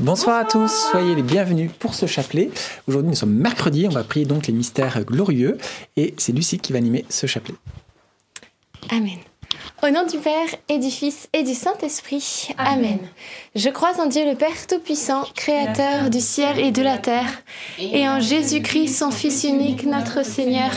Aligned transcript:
Bonsoir 0.00 0.40
à 0.40 0.44
tous, 0.44 0.88
soyez 0.90 1.14
les 1.14 1.22
bienvenus 1.22 1.70
pour 1.78 1.94
ce 1.94 2.06
chapelet. 2.06 2.50
Aujourd'hui 2.88 3.10
nous 3.10 3.14
sommes 3.14 3.32
mercredi, 3.32 3.86
on 3.86 3.92
va 3.92 4.02
prier 4.02 4.26
donc 4.26 4.48
les 4.48 4.52
mystères 4.52 5.04
glorieux 5.04 5.56
et 5.96 6.14
c'est 6.18 6.32
Lucie 6.32 6.58
qui 6.58 6.72
va 6.72 6.78
animer 6.78 7.04
ce 7.08 7.28
chapelet. 7.28 7.54
Amen. 8.90 9.18
Au 9.84 9.90
nom 9.90 10.04
du 10.04 10.18
Père 10.18 10.48
et 10.68 10.80
du 10.80 10.90
Fils 10.90 11.28
et 11.32 11.44
du 11.44 11.54
Saint-Esprit. 11.54 12.48
Amen. 12.58 12.98
Je 13.54 13.68
crois 13.68 14.00
en 14.00 14.06
Dieu 14.06 14.28
le 14.28 14.34
Père 14.34 14.66
Tout-Puissant, 14.66 15.26
Créateur 15.36 16.10
du 16.10 16.20
ciel 16.20 16.58
et 16.58 16.72
de 16.72 16.82
la 16.82 16.98
terre, 16.98 17.30
et 17.78 18.08
en 18.08 18.18
Jésus-Christ, 18.18 18.98
son 18.98 19.12
Fils 19.12 19.44
unique, 19.44 19.84
notre 19.84 20.24
Seigneur, 20.24 20.72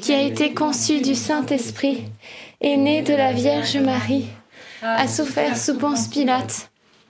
qui 0.00 0.14
a 0.14 0.22
été 0.22 0.54
conçu 0.54 1.00
du 1.00 1.16
Saint-Esprit, 1.16 2.04
est 2.60 2.76
né 2.76 3.02
de 3.02 3.14
la 3.14 3.32
Vierge 3.32 3.78
Marie, 3.78 4.26
a 4.80 5.08
souffert 5.08 5.56
sous 5.56 5.76
Ponce 5.76 6.06
Pilate 6.06 6.70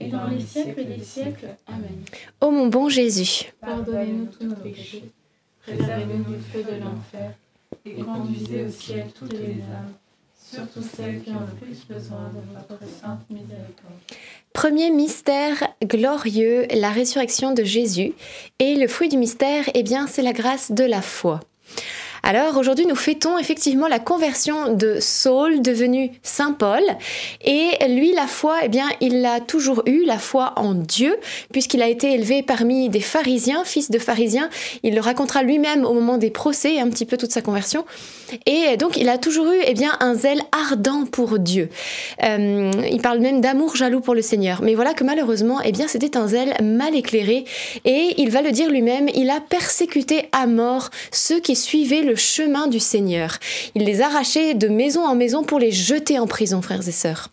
et 0.00 0.08
dans 0.08 0.26
les 0.28 0.40
siècles 0.40 0.84
des 0.84 1.02
siècles. 1.02 1.48
Amen. 1.66 2.04
Ô 2.40 2.50
mon 2.50 2.66
bon 2.66 2.88
Jésus, 2.88 3.52
Pardonnez-nous 3.60 4.26
tous 4.26 4.44
nos 4.44 4.54
péchés, 4.56 5.04
préservez-nous 5.62 6.24
du 6.24 6.42
feu 6.52 6.62
de 6.62 6.82
l'enfer, 6.82 7.32
et 7.84 7.94
conduisez 8.02 8.64
au 8.64 8.70
ciel 8.70 9.06
toutes 9.18 9.32
les 9.32 9.62
âmes, 9.62 9.92
surtout 10.38 10.82
celles 10.82 11.22
qui 11.22 11.30
ont 11.30 11.40
le 11.40 11.66
plus 11.66 11.86
besoin 11.86 12.30
de 12.34 12.40
votre 12.58 12.80
sainte 13.00 13.28
miséricorde. 13.30 14.00
premier 14.52 14.90
mystère 14.90 15.68
glorieux, 15.84 16.66
la 16.74 16.90
résurrection 16.90 17.52
de 17.52 17.64
Jésus. 17.64 18.12
Et 18.58 18.76
le 18.76 18.88
fruit 18.88 19.08
du 19.08 19.16
mystère, 19.16 19.64
eh 19.74 19.82
bien, 19.82 20.06
c'est 20.06 20.22
la 20.22 20.32
grâce 20.32 20.72
de 20.72 20.84
la 20.84 21.02
foi. 21.02 21.40
Alors 22.28 22.56
aujourd'hui, 22.56 22.86
nous 22.86 22.96
fêtons 22.96 23.38
effectivement 23.38 23.86
la 23.86 24.00
conversion 24.00 24.74
de 24.74 24.96
Saul, 24.98 25.62
devenu 25.62 26.10
Saint 26.24 26.50
Paul. 26.50 26.82
Et 27.44 27.68
lui, 27.88 28.12
la 28.14 28.26
foi, 28.26 28.56
eh 28.64 28.68
bien, 28.68 28.88
il 29.00 29.20
l'a 29.20 29.38
toujours 29.38 29.84
eu, 29.86 30.04
la 30.04 30.18
foi 30.18 30.52
en 30.56 30.74
Dieu, 30.74 31.16
puisqu'il 31.52 31.82
a 31.82 31.88
été 31.88 32.14
élevé 32.14 32.42
parmi 32.42 32.88
des 32.88 32.98
pharisiens, 32.98 33.62
fils 33.64 33.92
de 33.92 34.00
pharisiens. 34.00 34.50
Il 34.82 34.96
le 34.96 35.00
racontera 35.00 35.44
lui-même 35.44 35.84
au 35.84 35.92
moment 35.92 36.18
des 36.18 36.30
procès, 36.30 36.80
un 36.80 36.90
petit 36.90 37.06
peu 37.06 37.16
toute 37.16 37.30
sa 37.30 37.42
conversion. 37.42 37.84
Et 38.44 38.76
donc, 38.76 38.96
il 38.96 39.08
a 39.08 39.18
toujours 39.18 39.46
eu, 39.52 39.60
eh 39.64 39.74
bien, 39.74 39.92
un 40.00 40.16
zèle 40.16 40.42
ardent 40.50 41.06
pour 41.06 41.38
Dieu. 41.38 41.68
Euh, 42.24 42.72
il 42.90 43.00
parle 43.00 43.20
même 43.20 43.40
d'amour 43.40 43.76
jaloux 43.76 44.00
pour 44.00 44.16
le 44.16 44.22
Seigneur. 44.22 44.62
Mais 44.62 44.74
voilà 44.74 44.94
que 44.94 45.04
malheureusement, 45.04 45.60
eh 45.64 45.70
bien, 45.70 45.86
c'était 45.86 46.16
un 46.16 46.26
zèle 46.26 46.56
mal 46.60 46.96
éclairé. 46.96 47.44
Et 47.84 48.14
il 48.18 48.30
va 48.30 48.42
le 48.42 48.50
dire 48.50 48.68
lui-même, 48.68 49.08
il 49.14 49.30
a 49.30 49.40
persécuté 49.40 50.28
à 50.32 50.48
mort 50.48 50.90
ceux 51.12 51.38
qui 51.38 51.54
suivaient 51.54 52.02
le 52.02 52.15
chemin 52.16 52.66
du 52.66 52.80
Seigneur. 52.80 53.38
Il 53.74 53.84
les 53.84 54.00
arrachait 54.00 54.54
de 54.54 54.68
maison 54.68 55.06
en 55.06 55.14
maison 55.14 55.44
pour 55.44 55.58
les 55.58 55.72
jeter 55.72 56.18
en 56.18 56.26
prison, 56.26 56.62
frères 56.62 56.86
et 56.86 56.92
sœurs. 56.92 57.30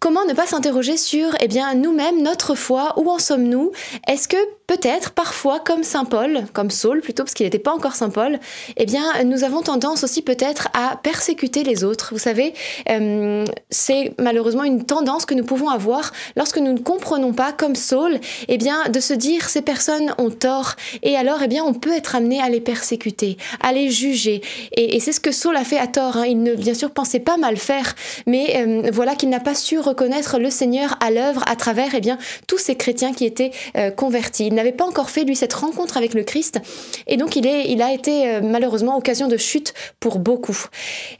Comment 0.00 0.24
ne 0.24 0.32
pas 0.32 0.46
s'interroger 0.48 0.96
sur, 0.96 1.28
eh 1.40 1.46
bien, 1.46 1.74
nous-mêmes, 1.74 2.22
notre 2.22 2.56
foi, 2.56 2.92
où 2.96 3.08
en 3.08 3.20
sommes-nous? 3.20 3.70
Est-ce 4.08 4.26
que 4.26 4.36
peut-être, 4.76 5.10
parfois, 5.10 5.60
comme 5.60 5.82
Saint 5.82 6.06
Paul, 6.06 6.44
comme 6.54 6.70
Saul 6.70 7.02
plutôt, 7.02 7.24
parce 7.24 7.34
qu'il 7.34 7.44
n'était 7.44 7.58
pas 7.58 7.72
encore 7.72 7.94
Saint 7.94 8.08
Paul, 8.08 8.38
eh 8.78 8.86
bien, 8.86 9.22
nous 9.24 9.44
avons 9.44 9.60
tendance 9.60 10.02
aussi 10.02 10.22
peut-être 10.22 10.68
à 10.72 10.96
persécuter 11.02 11.62
les 11.62 11.84
autres. 11.84 12.08
Vous 12.12 12.18
savez, 12.18 12.54
euh, 12.88 13.44
c'est 13.68 14.14
malheureusement 14.18 14.64
une 14.64 14.84
tendance 14.84 15.26
que 15.26 15.34
nous 15.34 15.44
pouvons 15.44 15.68
avoir 15.68 16.12
lorsque 16.36 16.56
nous 16.56 16.72
ne 16.72 16.78
comprenons 16.78 17.34
pas, 17.34 17.52
comme 17.52 17.74
Saul, 17.74 18.18
eh 18.48 18.56
bien, 18.56 18.88
de 18.88 18.98
se 18.98 19.12
dire 19.12 19.50
ces 19.50 19.60
personnes 19.60 20.14
ont 20.16 20.30
tort, 20.30 20.72
et 21.02 21.16
alors, 21.16 21.42
eh 21.42 21.48
bien, 21.48 21.64
on 21.64 21.74
peut 21.74 21.92
être 21.92 22.16
amené 22.16 22.40
à 22.40 22.48
les 22.48 22.60
persécuter, 22.60 23.36
à 23.60 23.72
les 23.72 23.90
juger. 23.90 24.40
Et, 24.74 25.00
c'est 25.00 25.12
ce 25.12 25.20
que 25.20 25.32
Saul 25.32 25.56
a 25.56 25.64
fait 25.64 25.78
à 25.78 25.86
tort. 25.86 26.16
hein. 26.16 26.24
Il 26.26 26.42
ne, 26.42 26.54
bien 26.54 26.74
sûr, 26.74 26.92
pensait 26.92 27.20
pas 27.20 27.36
mal 27.36 27.58
faire, 27.58 27.94
mais 28.26 28.56
euh, 28.56 28.90
voilà 28.90 29.16
qu'il 29.16 29.28
n'a 29.28 29.40
pas 29.40 29.54
su 29.54 29.78
reconnaître 29.78 30.38
le 30.38 30.48
Seigneur 30.48 30.96
à 31.00 31.10
l'œuvre 31.10 31.42
à 31.46 31.56
travers, 31.56 31.94
eh 31.94 32.00
bien, 32.00 32.16
tous 32.46 32.58
ces 32.58 32.76
chrétiens 32.76 33.12
qui 33.12 33.26
étaient 33.26 33.50
euh, 33.76 33.90
convertis. 33.90 34.50
N'avait 34.62 34.76
pas 34.76 34.84
encore 34.84 35.10
fait 35.10 35.24
lui 35.24 35.36
cette 35.36 35.52
rencontre 35.52 35.96
avec 35.96 36.14
le 36.14 36.22
Christ 36.22 36.58
et 37.06 37.16
donc 37.16 37.36
il, 37.36 37.46
est, 37.46 37.70
il 37.70 37.82
a 37.82 37.92
été 37.92 38.28
euh, 38.28 38.40
malheureusement 38.42 38.96
occasion 38.96 39.28
de 39.28 39.36
chute 39.36 39.74
pour 40.00 40.18
beaucoup. 40.18 40.58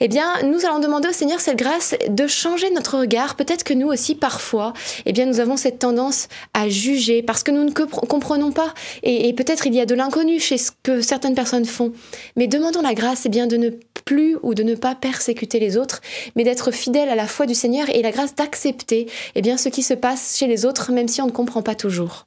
Eh 0.00 0.08
bien, 0.08 0.26
nous 0.44 0.64
allons 0.64 0.78
demander 0.78 1.08
au 1.08 1.12
Seigneur 1.12 1.40
cette 1.40 1.58
grâce 1.58 1.94
de 2.08 2.26
changer 2.26 2.70
notre 2.70 2.98
regard. 2.98 3.36
Peut-être 3.36 3.64
que 3.64 3.74
nous 3.74 3.88
aussi 3.88 4.14
parfois, 4.14 4.72
eh 5.06 5.12
bien, 5.12 5.26
nous 5.26 5.40
avons 5.40 5.56
cette 5.56 5.78
tendance 5.78 6.28
à 6.54 6.68
juger 6.68 7.22
parce 7.22 7.42
que 7.42 7.50
nous 7.50 7.64
ne 7.64 7.70
compre- 7.70 8.06
comprenons 8.06 8.52
pas 8.52 8.74
et, 9.02 9.28
et 9.28 9.32
peut-être 9.32 9.66
il 9.66 9.74
y 9.74 9.80
a 9.80 9.86
de 9.86 9.94
l'inconnu 9.94 10.40
chez 10.40 10.58
ce 10.58 10.70
que 10.82 11.00
certaines 11.00 11.34
personnes 11.34 11.64
font. 11.64 11.92
Mais 12.36 12.46
demandons 12.46 12.82
la 12.82 12.94
grâce, 12.94 13.26
eh 13.26 13.28
bien, 13.28 13.46
de 13.46 13.56
ne 13.56 13.70
plus 14.04 14.36
ou 14.42 14.54
de 14.54 14.62
ne 14.62 14.74
pas 14.74 14.94
persécuter 14.94 15.60
les 15.60 15.76
autres, 15.76 16.00
mais 16.34 16.44
d'être 16.44 16.70
fidèle 16.72 17.08
à 17.08 17.14
la 17.14 17.26
foi 17.26 17.46
du 17.46 17.54
Seigneur 17.54 17.88
et 17.90 18.02
la 18.02 18.10
grâce 18.10 18.34
d'accepter, 18.34 19.06
eh 19.34 19.42
bien, 19.42 19.56
ce 19.56 19.68
qui 19.68 19.82
se 19.82 19.94
passe 19.94 20.36
chez 20.36 20.46
les 20.46 20.64
autres, 20.66 20.90
même 20.92 21.08
si 21.08 21.22
on 21.22 21.26
ne 21.26 21.30
comprend 21.30 21.62
pas 21.62 21.74
toujours. 21.74 22.26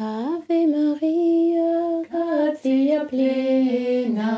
Ave 0.00 0.64
Maria, 0.66 2.04
Gratia 2.08 3.04
plena, 3.04 4.30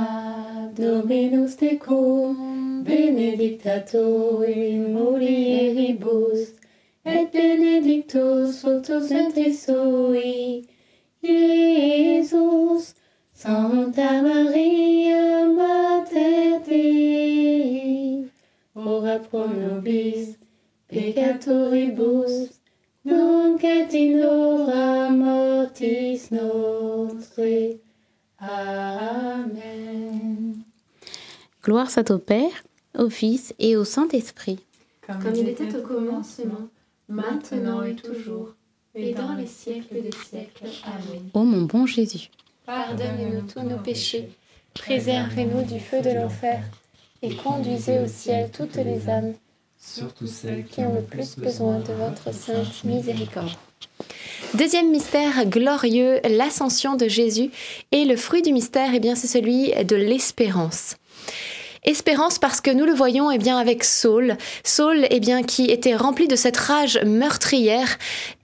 Dominus 0.75 1.57
tecum, 1.57 2.83
benedicta 2.83 3.85
tu 3.87 4.43
in 4.43 4.95
mulieribus, 4.95 6.55
et 7.05 7.31
benedictus 7.31 8.63
fructus 8.63 9.11
ventris 9.11 9.67
sui, 9.67 10.67
Iesus. 11.23 12.95
Santa 13.35 14.23
Maria, 14.23 15.47
Mater 15.47 16.61
Dei, 16.61 18.31
ora 18.75 19.19
pro 19.19 19.47
nobis 19.47 20.37
peccatoribus, 20.89 22.60
nunc 23.05 23.65
et 23.65 23.95
in 23.95 24.23
hora 24.23 25.11
mortis 25.11 26.31
nostre. 26.31 27.79
Amen. 28.39 30.11
gloire 31.63 31.91
soit 31.91 32.11
au 32.11 32.19
Père, 32.19 32.65
au 32.99 33.11
Fils 33.11 33.55
et 33.59 33.77
au 33.77 33.85
Saint-Esprit. 33.85 34.61
Comme 35.07 35.35
il 35.35 35.49
était 35.49 35.77
au 35.77 35.83
commencement, 35.83 36.69
maintenant 37.09 37.83
et 37.83 37.95
toujours, 37.95 38.55
et 38.95 39.13
dans 39.13 39.35
les 39.35 39.47
siècles 39.47 40.03
des 40.03 40.13
siècles. 40.13 40.69
Amen. 40.85 41.31
Ô 41.35 41.45
mon 41.45 41.63
bon 41.63 41.87
Jésus, 41.87 42.31
Pardonnez-nous 42.67 43.43
tous 43.43 43.63
nos 43.63 43.79
péchés, 43.79 44.31
préservez-nous 44.75 45.63
du 45.63 45.81
feu 45.81 46.01
de 46.01 46.11
l'enfer, 46.11 46.63
et 47.23 47.35
conduisez 47.35 47.99
au 47.99 48.07
ciel 48.07 48.51
toutes 48.51 48.77
les 48.77 49.09
âmes 49.09 49.35
Surtout 49.83 50.27
celles 50.27 50.67
qui 50.67 50.81
ont 50.81 50.95
le 50.95 51.03
plus 51.03 51.37
besoin 51.37 51.79
de 51.79 51.93
votre 51.95 52.35
sainte 52.35 52.85
miséricorde. 52.85 53.51
Deuxième 54.55 54.91
mystère 54.91 55.47
glorieux, 55.47 56.21
l'ascension 56.29 56.97
de 56.97 57.09
Jésus. 57.09 57.51
Et 57.91 58.05
le 58.05 58.17
fruit 58.17 58.43
du 58.43 58.53
mystère, 58.53 58.91
eh 58.95 59.01
bien, 59.01 59.15
c'est 59.15 59.27
celui 59.27 59.73
de 59.85 59.97
l'espérance. 59.97 60.97
Espérance 61.83 62.39
parce 62.39 62.61
que 62.61 62.71
nous 62.71 62.85
le 62.85 62.93
voyons 62.93 63.31
eh 63.31 63.39
bien, 63.39 63.57
avec 63.57 63.85
Saul. 63.85 64.37
Saul 64.65 65.07
eh 65.09 65.19
bien, 65.19 65.43
qui 65.43 65.65
était 65.65 65.97
rempli 65.97 66.29
de 66.29 66.37
cette 66.37 66.59
rage 66.59 67.01
meurtrière 67.07 67.97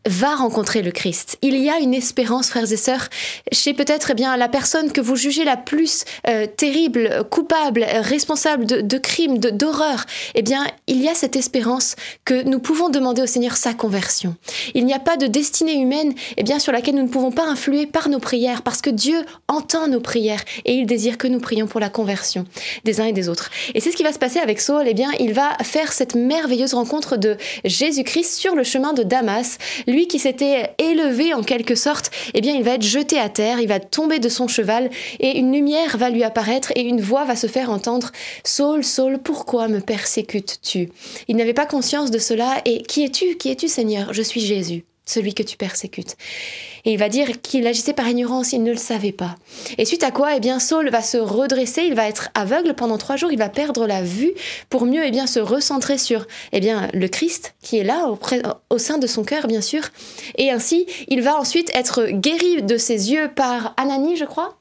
va 0.07 0.35
rencontrer 0.35 0.83
le 0.83 0.91
Christ. 0.91 1.39
Il 1.43 1.57
y 1.59 1.69
a 1.69 1.79
une 1.79 1.95
espérance, 1.95 2.49
frères 2.49 2.71
et 2.73 2.77
sœurs, 2.77 3.09
chez 3.53 3.75
peut-être 3.75 4.11
eh 4.13 4.15
bien 4.15 4.37
la 4.37 4.49
personne 4.49 4.93
que 4.93 5.01
vous 5.01 5.17
jugez 5.17 5.45
la 5.45 5.57
plus 5.57 6.05
euh, 6.29 6.47
terrible, 6.47 7.25
coupable, 7.31 7.85
responsable 8.01 8.67
de, 8.67 8.81
de 8.81 8.99
crimes, 8.99 9.39
de- 9.39 9.51
d'horreur. 9.51 10.05
Eh 10.35 10.43
bien, 10.43 10.67
il 10.87 11.01
y 11.03 11.09
a 11.09 11.15
cette 11.15 11.37
espérance 11.37 11.97
que 12.25 12.43
nous 12.43 12.59
pouvons 12.59 12.89
demander 12.89 13.23
au 13.23 13.27
Seigneur 13.27 13.57
sa 13.57 13.75
conversion. 13.75 14.37
Il 14.75 14.85
n'y 14.87 14.95
a 14.95 14.99
pas 14.99 15.17
de 15.17 15.27
destinée 15.27 15.75
humaine, 15.75 16.15
eh 16.37 16.43
bien, 16.43 16.59
sur 16.59 16.73
laquelle 16.73 16.95
nous 16.95 17.03
ne 17.03 17.09
pouvons 17.09 17.33
pas 17.33 17.45
influer 17.47 17.87
par 17.87 18.09
nos 18.09 18.19
prières, 18.21 18.63
parce 18.63 18.81
que 18.81 18.91
Dieu 18.91 19.25
entend 19.49 19.89
nos 19.89 20.01
prières 20.01 20.43
et 20.65 20.75
il 20.75 20.87
désire 20.87 21.19
que 21.19 21.27
nous 21.27 21.41
prions 21.41 21.67
pour 21.67 21.81
la 21.81 21.89
conversion 21.89 22.45
des 22.85 23.01
uns 23.01 23.07
et 23.07 23.13
des 23.13 23.29
autres. 23.29 23.51
Et 23.75 23.81
c'est 23.81 23.91
ce 23.91 23.97
qui 23.97 24.03
va 24.03 24.13
se 24.13 24.19
passer 24.19 24.39
avec 24.39 24.61
Saul. 24.61 24.87
Eh 24.89 24.95
bien, 24.95 25.11
il 25.19 25.33
va 25.33 25.57
faire 25.63 25.93
cette 25.93 26.15
merveilleuse 26.15 26.75
rencontre 26.75 27.17
de 27.17 27.37
Jésus-Christ 27.65 28.35
sur 28.35 28.55
le 28.55 28.63
chemin 28.65 28.93
de 28.93 29.03
Damas. 29.03 29.59
Qui 30.05 30.19
s'était 30.19 30.75
élevé 30.79 31.33
en 31.33 31.43
quelque 31.43 31.75
sorte, 31.75 32.11
eh 32.35 32.41
bien, 32.41 32.55
il 32.55 32.63
va 32.63 32.73
être 32.73 32.83
jeté 32.83 33.19
à 33.19 33.29
terre, 33.29 33.61
il 33.61 33.69
va 33.69 33.81
tomber 33.81 34.19
de 34.19 34.29
son 34.29 34.49
cheval 34.49 34.91
et 35.19 35.39
une 35.39 35.53
lumière 35.53 35.97
va 35.97 36.11
lui 36.11 36.23
apparaître 36.23 36.73
et 36.77 36.83
une 36.83 37.01
voix 37.01 37.25
va 37.25 37.37
se 37.37 37.47
faire 37.47 37.71
entendre. 37.71 38.13
Saul, 38.45 38.85
Saul, 38.85 39.19
pourquoi 39.19 39.69
me 39.69 39.81
persécutes-tu? 39.81 40.91
Il 41.29 41.37
n'avait 41.37 41.55
pas 41.55 41.67
conscience 41.67 42.11
de 42.11 42.19
cela 42.19 42.61
et 42.65 42.83
qui 42.83 43.05
es-tu? 43.05 43.37
Qui 43.37 43.51
es-tu, 43.51 43.69
Seigneur? 43.69 44.13
Je 44.13 44.23
suis 44.23 44.41
Jésus 44.41 44.85
celui 45.07 45.35
que 45.35 45.43
tu 45.43 45.57
persécutes. 45.57 46.17
Et 46.85 46.93
il 46.93 46.99
va 46.99 47.09
dire 47.09 47.41
qu'il 47.41 47.67
agissait 47.67 47.93
par 47.93 48.09
ignorance, 48.09 48.53
il 48.53 48.63
ne 48.63 48.73
le 48.73 48.77
savait 48.77 49.13
pas. 49.13 49.37
Et 49.79 49.85
suite 49.85 50.03
à 50.03 50.11
quoi, 50.11 50.37
eh 50.37 50.41
bien, 50.41 50.59
Saul 50.59 50.91
va 50.91 51.01
se 51.01 51.17
redresser, 51.17 51.83
il 51.83 51.95
va 51.95 52.09
être 52.09 52.31
aveugle 52.35 52.75
pendant 52.75 52.99
trois 52.99 53.17
jours, 53.17 53.33
il 53.33 53.39
va 53.39 53.49
perdre 53.49 53.87
la 53.87 54.03
vue 54.03 54.33
pour 54.69 54.85
mieux, 54.85 55.05
eh 55.05 55.11
bien, 55.11 55.27
se 55.27 55.41
recentrer 55.41 55.97
sur, 55.97 56.27
eh 56.53 56.61
bien, 56.61 56.89
le 56.93 57.09
Christ 57.09 57.55
qui 57.63 57.79
est 57.79 57.85
là 57.85 58.09
au, 58.09 58.19
au 58.71 58.79
sein 58.79 58.99
de 58.99 59.07
son 59.07 59.25
cœur, 59.25 59.47
bien 59.47 59.61
sûr. 59.61 59.83
Et 60.37 60.51
ainsi, 60.51 60.87
il 61.09 61.23
va 61.23 61.39
ensuite 61.39 61.71
être 61.75 62.07
guéri 62.07 62.63
de 62.63 62.77
ses 62.77 63.13
yeux 63.13 63.31
par 63.35 63.75
Ananie, 63.77 64.17
je 64.17 64.25
crois. 64.25 64.59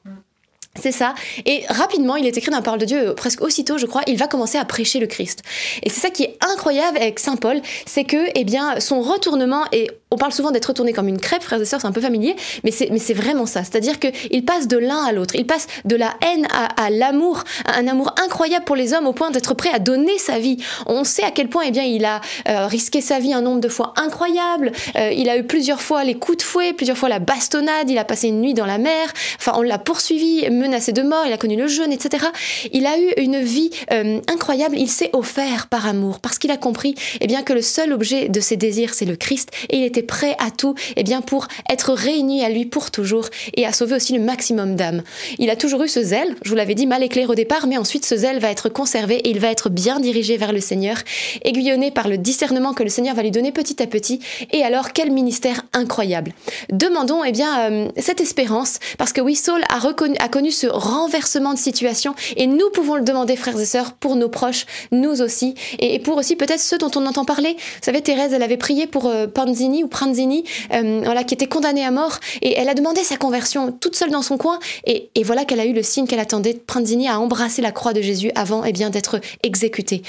C'est 0.80 0.92
ça. 0.92 1.14
Et 1.44 1.64
rapidement, 1.68 2.16
il 2.16 2.26
est 2.26 2.36
écrit 2.36 2.50
dans 2.50 2.58
la 2.58 2.62
parole 2.62 2.80
de 2.80 2.84
Dieu, 2.84 3.14
presque 3.14 3.42
aussitôt, 3.42 3.78
je 3.78 3.86
crois, 3.86 4.02
il 4.06 4.16
va 4.16 4.26
commencer 4.26 4.58
à 4.58 4.64
prêcher 4.64 4.98
le 4.98 5.06
Christ. 5.06 5.42
Et 5.82 5.90
c'est 5.90 6.00
ça 6.00 6.10
qui 6.10 6.24
est 6.24 6.38
incroyable 6.52 6.96
avec 6.98 7.18
Saint 7.18 7.36
Paul, 7.36 7.60
c'est 7.86 8.04
que, 8.04 8.30
eh 8.34 8.44
bien, 8.44 8.80
son 8.80 9.00
retournement 9.00 9.64
est 9.72 9.88
on 10.12 10.18
parle 10.18 10.32
souvent 10.32 10.52
d'être 10.52 10.66
retourné 10.66 10.92
comme 10.92 11.08
une 11.08 11.20
crêpe, 11.20 11.42
frères 11.42 11.60
et 11.60 11.64
sœurs, 11.64 11.80
c'est 11.80 11.86
un 11.86 11.92
peu 11.92 12.00
familier, 12.00 12.36
mais 12.62 12.70
c'est, 12.70 12.90
mais 12.92 13.00
c'est 13.00 13.12
vraiment 13.12 13.44
ça. 13.44 13.64
C'est-à-dire 13.64 13.98
qu'il 13.98 14.44
passe 14.44 14.68
de 14.68 14.78
l'un 14.78 15.04
à 15.04 15.10
l'autre. 15.10 15.34
Il 15.34 15.46
passe 15.46 15.66
de 15.84 15.96
la 15.96 16.14
haine 16.22 16.46
à, 16.52 16.90
l'amour, 16.90 17.42
un 17.66 17.88
amour 17.88 18.14
incroyable 18.22 18.64
pour 18.64 18.76
les 18.76 18.94
hommes 18.94 19.08
au 19.08 19.12
point 19.12 19.32
d'être 19.32 19.54
prêt 19.54 19.70
à 19.74 19.80
donner 19.80 20.16
sa 20.18 20.38
vie. 20.38 20.58
On 20.86 21.02
sait 21.02 21.24
à 21.24 21.32
quel 21.32 21.48
point 21.48 21.64
eh 21.66 21.72
bien, 21.72 21.82
il 21.82 22.04
a 22.04 22.20
euh, 22.48 22.66
risqué 22.66 23.00
sa 23.00 23.18
vie 23.18 23.34
un 23.34 23.42
nombre 23.42 23.60
de 23.60 23.68
fois 23.68 23.94
incroyable. 23.96 24.70
Euh, 24.94 25.10
il 25.10 25.28
a 25.28 25.36
eu 25.36 25.42
plusieurs 25.42 25.82
fois 25.82 26.04
les 26.04 26.14
coups 26.14 26.38
de 26.38 26.42
fouet, 26.44 26.72
plusieurs 26.72 26.96
fois 26.96 27.08
la 27.08 27.18
bastonnade. 27.18 27.90
Il 27.90 27.98
a 27.98 28.04
passé 28.04 28.28
une 28.28 28.40
nuit 28.40 28.54
dans 28.54 28.66
la 28.66 28.78
mer. 28.78 29.12
Enfin, 29.40 29.54
on 29.56 29.62
l'a 29.62 29.78
poursuivi, 29.78 30.48
menacé 30.66 30.92
de 30.92 31.02
mort. 31.02 31.24
Il 31.26 31.32
a 31.32 31.38
connu 31.38 31.56
le 31.56 31.66
jeûne, 31.66 31.92
etc. 31.92 32.26
Il 32.72 32.86
a 32.86 32.98
eu 32.98 33.12
une 33.18 33.40
vie 33.40 33.70
euh, 33.92 34.20
incroyable. 34.28 34.76
Il 34.78 34.88
s'est 34.88 35.10
offert 35.12 35.66
par 35.68 35.86
amour 35.86 36.20
parce 36.20 36.38
qu'il 36.38 36.50
a 36.50 36.56
compris 36.56 36.94
eh 37.20 37.26
bien, 37.26 37.42
que 37.42 37.52
le 37.52 37.62
seul 37.62 37.92
objet 37.92 38.28
de 38.28 38.40
ses 38.40 38.56
désirs, 38.56 38.94
c'est 38.94 39.04
le 39.04 39.16
Christ. 39.16 39.50
Et 39.70 39.78
il 39.78 39.84
était 39.84 40.02
prêt 40.02 40.36
à 40.38 40.50
tout 40.50 40.74
eh 40.96 41.02
bien, 41.02 41.20
pour 41.20 41.48
être 41.70 41.92
réuni 41.92 42.44
à 42.44 42.48
lui 42.48 42.66
pour 42.66 42.90
toujours 42.90 43.26
et 43.54 43.66
à 43.66 43.72
sauver 43.72 43.96
aussi 43.96 44.12
le 44.12 44.20
maximum 44.20 44.76
d'âmes. 44.76 45.02
Il 45.38 45.50
a 45.50 45.56
toujours 45.56 45.82
eu 45.82 45.88
ce 45.88 46.02
zèle, 46.02 46.36
je 46.42 46.50
vous 46.50 46.56
l'avais 46.56 46.74
dit, 46.74 46.86
mal 46.86 47.02
éclairé 47.02 47.28
au 47.28 47.34
départ, 47.34 47.66
mais 47.66 47.76
ensuite 47.76 48.04
ce 48.04 48.16
zèle 48.16 48.38
va 48.38 48.50
être 48.50 48.68
conservé 48.68 49.16
et 49.16 49.30
il 49.30 49.40
va 49.40 49.48
être 49.48 49.70
bien 49.70 50.00
dirigé 50.00 50.36
vers 50.36 50.52
le 50.52 50.60
Seigneur, 50.60 50.96
aiguillonné 51.44 51.90
par 51.90 52.08
le 52.08 52.18
discernement 52.18 52.74
que 52.74 52.82
le 52.82 52.88
Seigneur 52.88 53.14
va 53.14 53.22
lui 53.22 53.30
donner 53.30 53.52
petit 53.52 53.82
à 53.82 53.86
petit. 53.86 54.20
Et 54.52 54.62
alors, 54.62 54.92
quel 54.92 55.10
ministère 55.10 55.62
incroyable. 55.72 56.32
Demandons 56.70 57.24
eh 57.24 57.32
bien, 57.32 57.70
euh, 57.70 57.88
cette 57.98 58.20
espérance, 58.20 58.78
parce 58.98 59.12
que 59.12 59.20
oui, 59.20 59.34
Saul 59.34 59.62
a, 59.68 59.78
reconnu, 59.78 60.16
a 60.18 60.28
connu 60.28 60.50
ce 60.56 60.66
renversement 60.66 61.52
de 61.54 61.58
situation 61.58 62.14
et 62.36 62.46
nous 62.46 62.70
pouvons 62.70 62.96
le 62.96 63.02
demander, 63.02 63.36
frères 63.36 63.58
et 63.60 63.66
sœurs, 63.66 63.92
pour 63.92 64.16
nos 64.16 64.28
proches, 64.28 64.66
nous 64.90 65.22
aussi, 65.22 65.54
et, 65.78 65.98
pour 65.98 66.16
aussi 66.16 66.36
peut-être 66.36 66.60
ceux 66.60 66.78
dont 66.78 66.90
on 66.96 67.06
entend 67.06 67.24
parler. 67.24 67.54
Vous 67.54 67.82
savez, 67.82 68.00
Thérèse, 68.00 68.32
elle 68.32 68.42
avait 68.42 68.56
prié 68.56 68.86
pour 68.86 69.06
euh, 69.06 69.26
Panzini 69.26 69.84
ou 69.84 69.88
Pranzini, 69.88 70.44
euh, 70.72 71.00
voilà, 71.04 71.24
qui 71.24 71.34
était 71.34 71.46
condamné 71.46 71.84
à 71.84 71.90
mort, 71.90 72.18
et 72.42 72.54
elle 72.56 72.68
a 72.68 72.74
demandé 72.74 73.04
sa 73.04 73.16
conversion 73.16 73.70
toute 73.72 73.96
seule 73.96 74.10
dans 74.10 74.22
son 74.22 74.38
coin, 74.38 74.58
et, 74.86 75.10
voilà 75.24 75.44
qu'elle 75.44 75.60
a 75.60 75.66
eu 75.66 75.72
le 75.72 75.82
signe 75.82 76.06
qu'elle 76.06 76.20
attendait. 76.20 76.54
Pranzini 76.54 77.08
a 77.08 77.18
embrassé 77.18 77.60
la 77.62 77.72
croix 77.72 77.92
de 77.92 78.00
Jésus 78.00 78.30
avant 78.34 78.64
eh 78.64 78.72
bien 78.72 78.90
d'être 78.90 79.20
exécuté. 79.42 80.02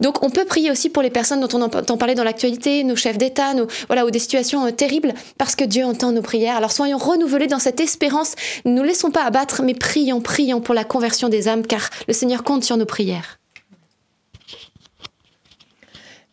Donc 0.00 0.24
on 0.24 0.30
peut 0.30 0.46
prier 0.46 0.70
aussi 0.70 0.88
pour 0.88 1.02
les 1.02 1.10
personnes 1.10 1.40
dont 1.40 1.58
on 1.58 1.62
entend 1.62 1.96
parler 1.96 2.14
dans 2.14 2.24
l'actualité, 2.24 2.82
nos 2.84 2.96
chefs 2.96 3.18
d'État, 3.18 3.54
nos, 3.54 3.66
voilà, 3.88 4.06
ou 4.06 4.10
des 4.10 4.18
situations 4.18 4.66
euh, 4.66 4.70
terribles, 4.70 5.14
parce 5.38 5.54
que 5.54 5.64
Dieu 5.64 5.84
entend 5.84 6.12
nos 6.12 6.22
prières. 6.22 6.56
Alors 6.56 6.72
soyons 6.72 6.98
renouvelés 6.98 7.46
dans 7.46 7.58
cette 7.58 7.80
espérance. 7.80 8.34
Ne 8.64 8.82
nous 8.82 8.88
laissons 8.88 9.12
pas 9.12 9.22
abattre, 9.22 9.62
mais 9.62 9.74
prions, 9.74 9.91
prions 10.22 10.60
pour 10.60 10.74
la 10.74 10.84
conversion 10.84 11.28
des 11.28 11.48
âmes, 11.48 11.66
car 11.66 11.90
le 12.08 12.14
Seigneur 12.14 12.44
compte 12.44 12.64
sur 12.64 12.76
nos 12.76 12.86
prières. 12.86 13.38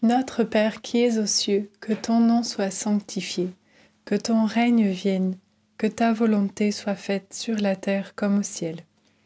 Notre 0.02 0.44
Père 0.44 0.82
qui 0.82 1.00
es 1.00 1.18
aux 1.18 1.26
cieux, 1.26 1.70
que 1.82 1.92
ton 1.94 2.20
nom 2.20 2.44
soit 2.44 2.72
sanctifié, 2.72 3.50
que 4.06 4.16
ton 4.16 4.46
règne 4.46 4.88
vienne, 4.88 5.36
que 5.78 5.88
ta 5.88 6.14
volonté 6.14 6.72
soit 6.72 6.96
faite 6.96 7.34
sur 7.34 7.58
la 7.58 7.76
terre 7.76 8.16
comme 8.16 8.40
au 8.40 8.44
ciel. 8.44 8.78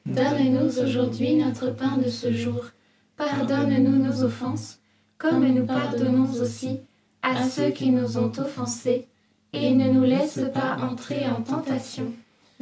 Donne-nous 0.05 0.79
aujourd'hui 0.79 1.35
notre 1.35 1.69
pain 1.69 1.97
de 1.97 2.09
ce 2.09 2.33
jour. 2.33 2.65
Pardonne-nous 3.17 4.03
nos 4.03 4.23
offenses, 4.23 4.79
comme 5.17 5.47
nous 5.47 5.65
pardonnons 5.65 6.29
aussi 6.41 6.81
à 7.21 7.47
ceux 7.47 7.69
qui 7.69 7.91
nous 7.91 8.17
ont 8.17 8.31
offensés, 8.37 9.07
et 9.53 9.71
ne 9.71 9.89
nous 9.91 10.03
laisse 10.03 10.41
pas 10.53 10.77
entrer 10.81 11.25
en 11.27 11.41
tentation, 11.41 12.11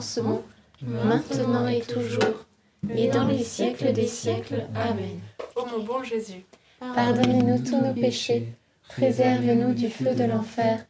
Commencement, 0.00 0.42
maintenant 0.82 1.68
et 1.68 1.80
toujours, 1.80 2.46
et 2.88 3.08
dans 3.08 3.26
les 3.26 3.44
siècles 3.44 3.92
des 3.92 4.06
siècles. 4.06 4.64
Amen. 4.74 5.20
Ô 5.56 5.66
mon 5.66 5.84
bon 5.84 6.02
Jésus, 6.02 6.44
Pardonnez-nous 6.78 7.58
tous 7.58 7.76
nos 7.76 7.92
péchés, 7.92 8.48
préservez-nous 8.88 9.74
du 9.74 9.90
feu 9.90 10.14
de 10.14 10.24
l'enfer, 10.24 10.86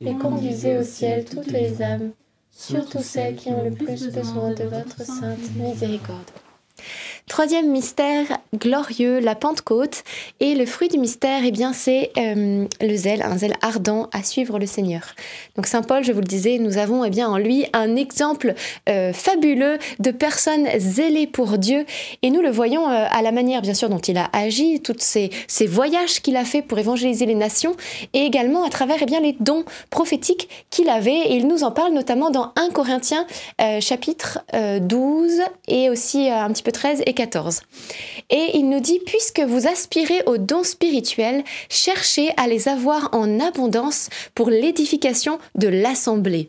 et 0.00 0.14
conduisez 0.14 0.78
au 0.78 0.84
ciel 0.84 1.24
toutes 1.24 1.50
les 1.50 1.82
âmes, 1.82 2.12
surtout 2.52 3.02
celles 3.02 3.34
qui 3.34 3.48
ont 3.48 3.64
le 3.64 3.72
plus 3.72 4.08
besoin 4.12 4.50
de 4.54 4.64
votre 4.64 5.02
sainte 5.04 5.56
miséricorde. 5.56 6.30
Troisième 7.28 7.70
mystère 7.70 8.26
glorieux, 8.54 9.20
la 9.20 9.34
Pentecôte. 9.34 10.02
Et 10.40 10.54
le 10.54 10.66
fruit 10.66 10.88
du 10.88 10.98
mystère, 10.98 11.42
eh 11.44 11.50
bien, 11.50 11.72
c'est 11.72 12.10
euh, 12.18 12.66
le 12.80 12.96
zèle, 12.96 13.22
un 13.22 13.38
zèle 13.38 13.54
ardent 13.62 14.10
à 14.12 14.22
suivre 14.22 14.58
le 14.58 14.66
Seigneur. 14.66 15.14
Donc 15.56 15.66
Saint 15.66 15.82
Paul, 15.82 16.04
je 16.04 16.12
vous 16.12 16.20
le 16.20 16.26
disais, 16.26 16.58
nous 16.58 16.78
avons 16.78 17.04
eh 17.04 17.10
bien 17.10 17.28
en 17.28 17.38
lui 17.38 17.64
un 17.72 17.96
exemple 17.96 18.54
euh, 18.88 19.12
fabuleux 19.12 19.78
de 20.00 20.10
personnes 20.10 20.68
zélées 20.76 21.26
pour 21.26 21.58
Dieu. 21.58 21.86
Et 22.22 22.30
nous 22.30 22.42
le 22.42 22.50
voyons 22.50 22.88
euh, 22.88 23.06
à 23.10 23.22
la 23.22 23.32
manière, 23.32 23.62
bien 23.62 23.74
sûr, 23.74 23.88
dont 23.88 23.98
il 23.98 24.18
a 24.18 24.28
agi, 24.32 24.80
tous 24.82 24.96
ces, 24.98 25.30
ces 25.46 25.66
voyages 25.66 26.20
qu'il 26.20 26.36
a 26.36 26.44
fait 26.44 26.60
pour 26.60 26.78
évangéliser 26.80 27.24
les 27.24 27.36
nations, 27.36 27.76
et 28.12 28.26
également 28.26 28.64
à 28.64 28.68
travers 28.68 28.98
eh 29.00 29.06
bien, 29.06 29.20
les 29.20 29.36
dons 29.38 29.64
prophétiques 29.90 30.66
qu'il 30.70 30.88
avait. 30.90 31.28
Et 31.28 31.36
il 31.36 31.46
nous 31.46 31.62
en 31.62 31.70
parle 31.70 31.92
notamment 31.92 32.30
dans 32.30 32.52
1 32.56 32.70
Corinthiens 32.70 33.26
chapitre 33.80 34.40
12 34.52 35.40
et 35.68 35.88
aussi 35.88 36.28
un 36.28 36.50
petit 36.50 36.62
peu 36.62 36.72
13 36.72 37.02
et 37.06 37.11
14. 37.14 37.60
Et 38.30 38.50
il 38.54 38.68
nous 38.68 38.80
dit, 38.80 39.00
puisque 39.04 39.40
vous 39.40 39.66
aspirez 39.66 40.22
aux 40.26 40.38
dons 40.38 40.64
spirituels, 40.64 41.44
cherchez 41.68 42.30
à 42.36 42.46
les 42.46 42.68
avoir 42.68 43.10
en 43.12 43.40
abondance 43.40 44.08
pour 44.34 44.50
l'édification 44.50 45.38
de 45.54 45.68
l'assemblée. 45.68 46.48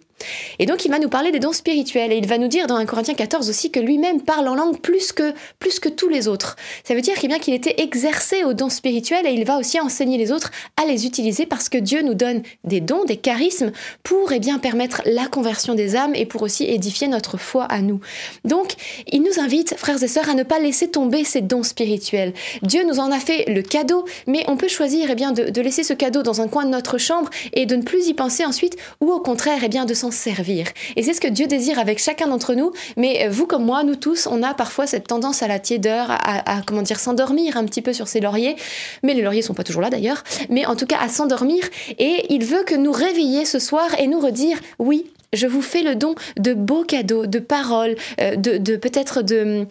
Et 0.60 0.66
donc 0.66 0.86
il 0.86 0.92
va 0.92 1.00
nous 1.00 1.10
parler 1.10 1.32
des 1.32 1.40
dons 1.40 1.54
spirituels 1.54 2.12
et 2.12 2.18
il 2.18 2.28
va 2.28 2.38
nous 2.38 2.48
dire 2.48 2.68
dans 2.68 2.76
1 2.76 2.86
Corinthiens 2.86 3.14
14 3.14 3.50
aussi 3.50 3.72
que 3.72 3.80
lui-même 3.80 4.22
parle 4.22 4.48
en 4.48 4.56
langue 4.56 4.80
plus 4.80 5.12
que, 5.12 5.34
plus 5.60 5.80
que 5.80 5.90
tous 5.90 6.10
les 6.10 6.28
autres. 6.28 6.56
Ça 6.84 6.96
veut 6.96 7.02
dire 7.02 7.16
qu'il 7.16 7.30
bien 7.30 7.40
qu'il 7.40 7.54
était 7.54 7.82
exercé 7.82 8.44
aux 8.44 8.54
dons 8.54 8.70
spirituels 8.70 9.26
et 9.26 9.32
il 9.32 9.46
va 9.46 9.58
aussi 9.58 9.80
enseigner 9.80 10.18
les 10.18 10.32
autres 10.32 10.52
à 10.78 10.86
les 10.86 11.06
utiliser 11.06 11.46
parce 11.46 11.70
que 11.70 11.78
Dieu 11.78 12.02
nous 12.02 12.14
donne 12.14 12.44
des 12.64 12.82
dons, 12.82 13.06
des 13.06 13.18
charismes 13.18 13.72
pour 14.04 14.32
eh 14.32 14.40
bien, 14.40 14.60
permettre 14.60 15.02
la 15.06 15.28
conversion 15.28 15.74
des 15.74 15.96
âmes 15.96 16.16
et 16.16 16.26
pour 16.26 16.42
aussi 16.42 16.66
édifier 16.66 17.08
notre 17.08 17.38
foi 17.38 17.64
à 17.66 17.82
nous. 17.82 18.00
Donc 18.46 18.74
il 19.12 19.22
nous 19.22 19.40
invite, 19.40 19.76
frères 19.78 20.02
et 20.02 20.08
sœurs, 20.08 20.30
à 20.30 20.34
ne 20.34 20.44
pas 20.44 20.60
laisser 20.60 20.90
tomber 20.90 21.24
ces 21.24 21.42
dons 21.42 21.64
spirituels. 21.64 22.34
Dieu 22.62 22.84
nous 22.86 23.00
en 23.00 23.12
a 23.12 23.20
fait 23.20 23.46
le 23.48 23.62
cadeau, 23.62 24.06
mais 24.28 24.44
on 24.48 24.58
peut 24.58 24.68
choisir 24.68 25.10
eh 25.10 25.16
bien, 25.16 25.32
de, 25.32 25.62
laisser 25.62 25.84
ce 25.84 25.94
cadeau 25.94 26.24
dans 26.24 26.42
un 26.42 26.48
coin 26.48 26.66
de 26.66 26.70
notre 26.70 26.98
chambre 26.98 27.30
et 27.54 27.66
de 27.66 27.76
ne 27.76 27.84
plus 27.84 28.08
y 28.08 28.14
penser 28.14 28.46
ensuite 28.46 28.78
ou 29.02 29.12
au 29.12 29.20
contraire 29.20 29.62
eh 29.64 29.70
bien, 29.70 29.86
de 29.86 29.94
s'en 29.94 30.12
servir. 30.14 30.68
Et 30.96 31.04
c'est 31.04 31.14
ce 31.14 31.22
que 31.22 31.28
Dieu 31.28 31.48
désire 31.48 31.80
avec 31.80 32.00
chacun 32.00 32.28
d'entre 32.28 32.54
nous. 32.54 32.72
Mais 32.98 33.28
vous 33.28 33.48
comme 33.48 33.66
moi, 33.66 33.84
nous 33.84 33.96
tous, 33.96 34.28
on 34.28 34.44
a 34.44 34.54
parfois 34.54 34.88
cette 34.88 35.08
tendance 35.08 35.44
à 35.44 35.48
la 35.48 35.60
tiédeur, 35.60 36.08
à, 36.10 36.62
comment 36.66 36.82
dire, 36.82 37.00
s'endormir 37.00 37.58
un 37.58 37.66
petit 37.66 37.82
peu 37.82 37.94
sur 37.94 38.08
ces 38.08 38.20
lauriers. 38.20 38.56
Mais 39.04 39.14
les 39.14 39.22
lauriers 39.22 39.42
sont 39.42 39.54
pas 39.54 39.64
toujours 39.64 39.82
là 39.82 39.90
d'ailleurs. 39.90 40.24
Mais 40.50 40.66
en 40.66 40.76
tout 40.76 40.86
cas, 40.86 41.00
à 41.00 41.10
s'endormir. 41.10 41.64
Et 42.00 42.26
il 42.30 42.46
veut 42.46 42.64
que 42.64 42.76
nous 42.76 42.92
réveiller 42.92 43.46
ce 43.46 43.60
soir 43.60 43.88
et 44.00 44.08
nous 44.08 44.20
redire, 44.20 44.58
oui, 44.80 45.06
je 45.34 45.48
vous 45.48 45.62
fais 45.62 45.82
le 45.82 45.96
don 45.96 46.16
de 46.40 46.54
beaux 46.54 46.84
cadeaux, 46.84 47.26
de 47.26 47.40
paroles, 47.40 47.96
euh, 48.22 48.36
de, 48.36 48.76
peut-être 48.76 49.22
de, 49.22 49.68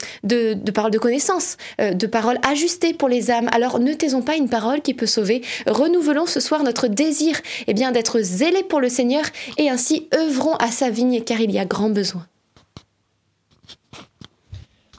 paroles 0.72 0.90
de 0.90 0.98
connaissance, 0.98 1.56
euh, 1.80 1.92
de 1.92 2.06
paroles 2.06 2.38
ajustées 2.46 2.94
pour 2.94 3.08
les 3.08 3.30
âmes. 3.30 3.48
Alors 3.52 3.78
ne 3.78 3.92
taisons 3.92 4.22
pas 4.22 4.36
une 4.36 4.48
parole 4.48 4.82
qui 4.82 4.94
peut 4.94 5.06
sauver. 5.06 5.42
Renouvelons 5.66 6.26
ce 6.26 6.40
soir 6.40 6.62
notre 6.62 6.88
désir 6.88 7.40
eh 7.66 7.74
bien 7.74 7.92
d'être 7.92 8.20
zélés 8.20 8.64
pour 8.64 8.80
le 8.80 8.88
Seigneur 8.88 9.24
et 9.56 9.70
ainsi 9.70 10.08
œuvrons 10.14 10.56
à 10.56 10.70
sa 10.70 10.90
vigne 10.90 11.22
car 11.22 11.40
il 11.40 11.50
y 11.50 11.58
a 11.58 11.64
grand 11.64 11.90
besoin. 11.90 12.26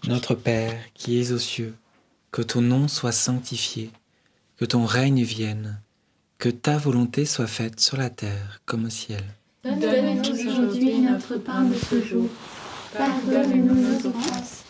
Notre 0.07 0.35
Père 0.35 0.75
qui 0.93 1.19
es 1.19 1.31
aux 1.31 1.39
cieux, 1.39 1.75
que 2.31 2.41
ton 2.41 2.61
nom 2.61 2.87
soit 2.87 3.13
sanctifié, 3.13 3.89
que 4.57 4.65
ton 4.65 4.85
règne 4.85 5.23
vienne, 5.23 5.81
que 6.39 6.49
ta 6.49 6.77
volonté 6.77 7.25
soit 7.25 7.47
faite 7.47 7.79
sur 7.79 7.95
la 7.95 8.09
terre 8.09 8.61
comme 8.65 8.85
au 8.85 8.89
ciel. 8.89 9.23
Donne-nous 9.63 10.29
aujourd'hui 10.29 10.99
notre 10.99 11.37
pain 11.37 11.63
de 11.63 11.75
ce 11.75 12.03
jour. 12.03 12.27
Pardonne-nous 12.97 13.73
nos 13.73 14.07
offenses, 14.07 14.63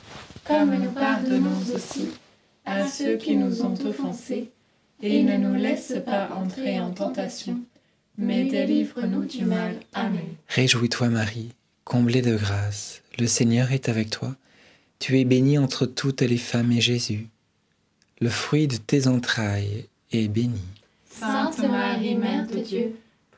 comme 0.45 0.75
nous 0.75 0.91
pardonnons 0.91 1.57
aussi 1.73 2.09
à 2.63 2.87
ceux 2.87 3.17
qui 3.17 3.35
nous 3.35 3.63
ont 3.63 3.73
offensés. 3.85 4.51
Et 5.01 5.23
ne 5.23 5.35
nous 5.37 5.55
laisse 5.55 5.95
pas 6.05 6.29
entrer 6.35 6.79
en 6.79 6.91
tentation, 6.91 7.59
mais 8.19 8.45
délivre-nous 8.45 9.25
du 9.25 9.43
mal. 9.45 9.77
Amen. 9.93 10.35
Réjouis-toi 10.47 11.09
Marie, 11.09 11.49
comblée 11.83 12.21
de 12.21 12.37
grâce, 12.37 13.01
le 13.17 13.25
Seigneur 13.25 13.71
est 13.71 13.89
avec 13.89 14.11
toi. 14.11 14.35
Tu 14.99 15.19
es 15.19 15.25
bénie 15.25 15.57
entre 15.57 15.87
toutes 15.87 16.21
les 16.21 16.37
femmes 16.37 16.71
et 16.71 16.81
Jésus, 16.81 17.27
le 18.21 18.29
fruit 18.29 18.67
de 18.67 18.77
tes 18.77 19.07
entrailles, 19.07 19.87
est 20.11 20.27
béni. 20.27 20.61
Sainte 21.09 21.59
Marie, 21.67 22.15
Mère 22.15 22.47
de 22.47 22.59
Dieu, 22.59 22.95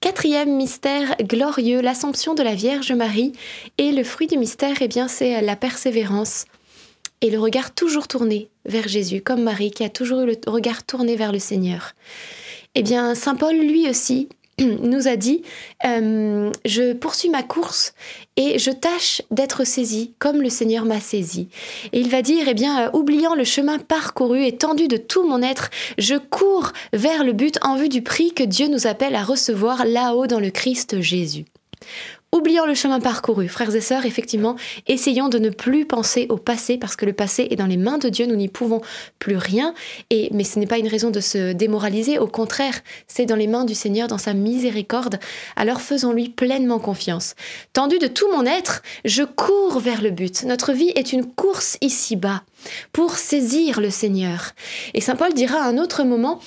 Quatrième 0.00 0.54
mystère 0.54 1.16
glorieux, 1.20 1.80
l'Assomption 1.80 2.34
de 2.34 2.42
la 2.44 2.54
Vierge 2.54 2.92
Marie. 2.92 3.32
Et 3.78 3.90
le 3.90 4.04
fruit 4.04 4.28
du 4.28 4.38
mystère, 4.38 4.76
eh 4.80 4.86
bien, 4.86 5.08
c'est 5.08 5.40
la 5.40 5.56
persévérance 5.56 6.44
et 7.20 7.30
le 7.30 7.40
regard 7.40 7.74
toujours 7.74 8.06
tourné 8.06 8.48
vers 8.64 8.86
Jésus, 8.86 9.22
comme 9.22 9.42
Marie 9.42 9.72
qui 9.72 9.82
a 9.82 9.88
toujours 9.88 10.20
eu 10.20 10.26
le 10.26 10.36
regard 10.46 10.84
tourné 10.84 11.16
vers 11.16 11.32
le 11.32 11.40
Seigneur. 11.40 11.94
Eh 12.76 12.82
bien, 12.84 13.16
Saint 13.16 13.34
Paul, 13.34 13.56
lui 13.56 13.90
aussi, 13.90 14.28
nous 14.82 15.08
a 15.08 15.16
dit 15.16 15.42
euh, 15.84 16.50
Je 16.64 16.92
poursuis 16.92 17.28
ma 17.28 17.42
course 17.42 17.94
et 18.36 18.58
je 18.58 18.70
tâche 18.70 19.22
d'être 19.30 19.64
saisi 19.64 20.14
comme 20.18 20.42
le 20.42 20.50
Seigneur 20.50 20.84
m'a 20.84 21.00
saisi. 21.00 21.48
Et 21.92 22.00
il 22.00 22.08
va 22.08 22.22
dire 22.22 22.48
Eh 22.48 22.54
bien, 22.54 22.86
euh, 22.86 22.90
oubliant 22.92 23.34
le 23.34 23.44
chemin 23.44 23.78
parcouru 23.78 24.44
et 24.44 24.56
tendu 24.56 24.88
de 24.88 24.96
tout 24.96 25.26
mon 25.26 25.42
être, 25.42 25.70
je 25.98 26.16
cours 26.16 26.72
vers 26.92 27.24
le 27.24 27.32
but 27.32 27.58
en 27.62 27.76
vue 27.76 27.88
du 27.88 28.02
prix 28.02 28.32
que 28.32 28.44
Dieu 28.44 28.68
nous 28.68 28.86
appelle 28.86 29.14
à 29.14 29.22
recevoir 29.22 29.84
là-haut 29.84 30.26
dans 30.26 30.40
le 30.40 30.50
Christ 30.50 31.00
Jésus. 31.00 31.44
Oubliant 32.30 32.66
le 32.66 32.74
chemin 32.74 33.00
parcouru, 33.00 33.48
frères 33.48 33.74
et 33.74 33.80
sœurs, 33.80 34.04
effectivement, 34.04 34.56
essayons 34.86 35.30
de 35.30 35.38
ne 35.38 35.48
plus 35.48 35.86
penser 35.86 36.26
au 36.28 36.36
passé 36.36 36.76
parce 36.76 36.94
que 36.94 37.06
le 37.06 37.14
passé 37.14 37.48
est 37.50 37.56
dans 37.56 37.66
les 37.66 37.78
mains 37.78 37.96
de 37.96 38.10
Dieu, 38.10 38.26
nous 38.26 38.36
n'y 38.36 38.48
pouvons 38.48 38.82
plus 39.18 39.38
rien. 39.38 39.72
Et 40.10 40.28
mais 40.32 40.44
ce 40.44 40.58
n'est 40.58 40.66
pas 40.66 40.76
une 40.76 40.88
raison 40.88 41.10
de 41.10 41.20
se 41.20 41.54
démoraliser, 41.54 42.18
au 42.18 42.26
contraire, 42.26 42.74
c'est 43.06 43.24
dans 43.24 43.34
les 43.34 43.46
mains 43.46 43.64
du 43.64 43.74
Seigneur, 43.74 44.08
dans 44.08 44.18
sa 44.18 44.34
miséricorde. 44.34 45.18
Alors 45.56 45.80
faisons-lui 45.80 46.28
pleinement 46.28 46.78
confiance. 46.78 47.34
Tendu 47.72 47.98
de 47.98 48.06
tout 48.08 48.30
mon 48.30 48.44
être, 48.44 48.82
je 49.06 49.22
cours 49.22 49.78
vers 49.78 50.02
le 50.02 50.10
but. 50.10 50.44
Notre 50.44 50.74
vie 50.74 50.92
est 50.96 51.14
une 51.14 51.24
course 51.24 51.78
ici-bas 51.80 52.42
pour 52.92 53.16
saisir 53.16 53.80
le 53.80 53.88
Seigneur. 53.88 54.52
Et 54.92 55.00
saint 55.00 55.16
Paul 55.16 55.32
dira 55.32 55.60
à 55.60 55.68
un 55.68 55.78
autre 55.78 56.04
moment 56.04 56.40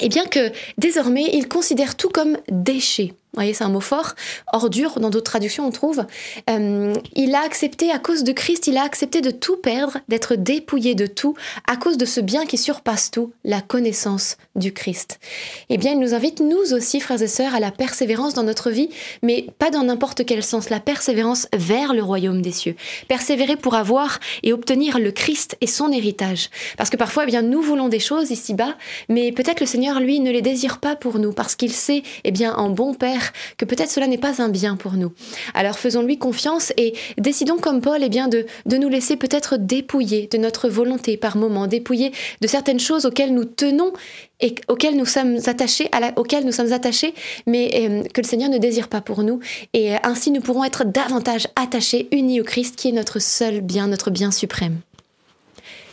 eh 0.00 0.08
bien 0.08 0.26
que 0.26 0.52
désormais, 0.76 1.30
il 1.32 1.48
considère 1.48 1.96
tout 1.96 2.08
comme 2.08 2.36
déchet. 2.48 3.14
Vous 3.34 3.40
voyez, 3.40 3.52
c'est 3.52 3.64
un 3.64 3.68
mot 3.68 3.80
fort, 3.80 4.14
ordure, 4.52 5.00
dans 5.00 5.10
d'autres 5.10 5.30
traductions 5.30 5.66
on 5.66 5.70
trouve. 5.70 6.06
Euh, 6.48 6.94
il 7.14 7.34
a 7.34 7.42
accepté, 7.42 7.90
à 7.90 7.98
cause 7.98 8.24
de 8.24 8.32
Christ, 8.32 8.66
il 8.66 8.76
a 8.78 8.82
accepté 8.82 9.20
de 9.20 9.30
tout 9.30 9.56
perdre, 9.56 9.98
d'être 10.08 10.34
dépouillé 10.34 10.94
de 10.94 11.06
tout, 11.06 11.34
à 11.66 11.76
cause 11.76 11.98
de 11.98 12.06
ce 12.06 12.20
bien 12.20 12.46
qui 12.46 12.56
surpasse 12.56 13.10
tout, 13.10 13.32
la 13.44 13.60
connaissance 13.60 14.38
du 14.56 14.72
Christ. 14.72 15.20
Eh 15.68 15.76
bien, 15.76 15.92
il 15.92 15.98
nous 15.98 16.14
invite, 16.14 16.40
nous 16.40 16.72
aussi, 16.72 17.00
frères 17.00 17.20
et 17.20 17.28
sœurs, 17.28 17.54
à 17.54 17.60
la 17.60 17.70
persévérance 17.70 18.34
dans 18.34 18.42
notre 18.42 18.70
vie, 18.70 18.88
mais 19.22 19.46
pas 19.58 19.70
dans 19.70 19.84
n'importe 19.84 20.24
quel 20.24 20.42
sens, 20.42 20.70
la 20.70 20.80
persévérance 20.80 21.48
vers 21.54 21.92
le 21.92 22.02
royaume 22.02 22.40
des 22.40 22.52
cieux. 22.52 22.76
Persévérer 23.08 23.56
pour 23.56 23.74
avoir 23.74 24.20
et 24.42 24.54
obtenir 24.54 24.98
le 24.98 25.12
Christ 25.12 25.56
et 25.60 25.66
son 25.66 25.92
héritage. 25.92 26.48
Parce 26.76 26.88
que 26.88 26.96
parfois, 26.96 27.24
eh 27.24 27.26
bien, 27.26 27.42
nous 27.42 27.60
voulons 27.60 27.88
des 27.88 28.00
choses 28.00 28.30
ici-bas, 28.30 28.76
mais 29.08 29.32
peut-être 29.32 29.60
le 29.60 29.66
Seigneur, 29.66 30.00
lui, 30.00 30.18
ne 30.20 30.30
les 30.30 30.42
désire 30.42 30.78
pas 30.78 30.96
pour 30.96 31.18
nous, 31.18 31.32
parce 31.32 31.56
qu'il 31.56 31.72
sait, 31.72 32.02
eh 32.24 32.30
bien, 32.30 32.54
en 32.54 32.70
bon 32.70 32.94
Père, 32.94 33.17
que 33.56 33.64
peut-être 33.64 33.90
cela 33.90 34.06
n'est 34.06 34.18
pas 34.18 34.42
un 34.42 34.48
bien 34.48 34.76
pour 34.76 34.92
nous. 34.92 35.12
Alors 35.54 35.78
faisons-lui 35.78 36.18
confiance 36.18 36.72
et 36.76 36.94
décidons 37.16 37.58
comme 37.58 37.80
Paul 37.80 38.00
eh 38.02 38.08
bien, 38.08 38.28
de, 38.28 38.46
de 38.66 38.76
nous 38.76 38.88
laisser 38.88 39.16
peut-être 39.16 39.56
dépouiller 39.56 40.28
de 40.30 40.38
notre 40.38 40.68
volonté 40.68 41.16
par 41.16 41.36
moment, 41.36 41.66
dépouiller 41.66 42.12
de 42.40 42.46
certaines 42.46 42.80
choses 42.80 43.06
auxquelles 43.06 43.34
nous 43.34 43.44
tenons 43.44 43.92
et 44.40 44.54
auxquelles 44.68 44.96
nous 44.96 45.06
sommes 45.06 45.38
attachés, 45.46 45.90
auxquelles 46.16 46.44
nous 46.44 46.52
sommes 46.52 46.72
attachés, 46.72 47.14
mais 47.46 47.70
euh, 47.74 48.02
que 48.12 48.20
le 48.20 48.26
Seigneur 48.26 48.50
ne 48.50 48.58
désire 48.58 48.88
pas 48.88 49.00
pour 49.00 49.22
nous. 49.22 49.40
Et 49.72 49.94
euh, 49.94 49.98
ainsi 50.04 50.30
nous 50.30 50.40
pourrons 50.40 50.64
être 50.64 50.84
davantage 50.84 51.48
attachés, 51.56 52.08
unis 52.12 52.40
au 52.40 52.44
Christ, 52.44 52.76
qui 52.76 52.88
est 52.88 52.92
notre 52.92 53.18
seul 53.18 53.60
bien, 53.60 53.88
notre 53.88 54.10
bien 54.10 54.30
suprême. 54.30 54.78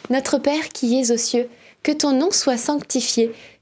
Notre 0.10 0.38
Père 0.38 0.70
qui 0.70 1.00
es 1.00 1.12
aux 1.12 1.18
cieux, 1.18 1.50
que 1.82 1.92
ton 1.92 2.12
nom 2.12 2.32
soit 2.32 2.58
sanctifié, 2.58 3.32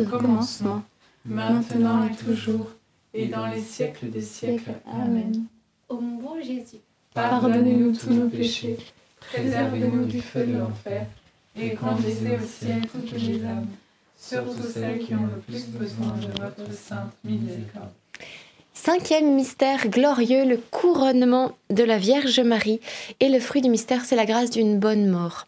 Était 0.00 0.06
au 0.06 0.18
commencement, 0.18 0.82
commencement, 1.26 1.78
maintenant 1.78 2.08
et 2.08 2.16
toujours, 2.16 2.70
et 3.12 3.26
dans 3.26 3.46
les 3.46 3.60
siècles 3.60 4.10
des 4.10 4.22
siècles. 4.22 4.72
Amen. 4.86 5.44
Ô 5.88 6.00
mon 6.00 6.16
bon 6.16 6.42
Jésus, 6.42 6.78
Pardonnez-nous 7.14 7.96
tous 7.96 8.10
nos 8.10 8.28
péchés, 8.28 8.76
préservez-nous 9.20 10.06
du 10.06 10.20
feu 10.20 10.46
de 10.46 10.58
l'enfer, 10.58 11.06
et 11.56 11.74
conduisez 11.74 12.36
au 12.36 12.46
ciel 12.46 12.86
toutes 12.88 13.12
les 13.12 13.44
âmes, 13.44 13.68
surtout 14.18 14.62
celles 14.62 14.98
qui 14.98 15.14
ont 15.14 15.28
le 15.32 15.40
plus 15.40 15.66
besoin 15.68 16.14
de 16.16 16.42
votre 16.42 16.72
sainte 16.72 17.12
miséricorde. 17.22 17.92
Cinquième 18.72 19.34
mystère 19.34 19.88
glorieux, 19.88 20.44
le 20.44 20.56
couronnement 20.56 21.52
de 21.70 21.84
la 21.84 21.96
Vierge 21.96 22.40
Marie. 22.40 22.80
Et 23.20 23.28
le 23.28 23.38
fruit 23.38 23.62
du 23.62 23.70
mystère, 23.70 24.04
c'est 24.04 24.16
la 24.16 24.26
grâce 24.26 24.50
d'une 24.50 24.78
bonne 24.78 25.08
mort. 25.08 25.46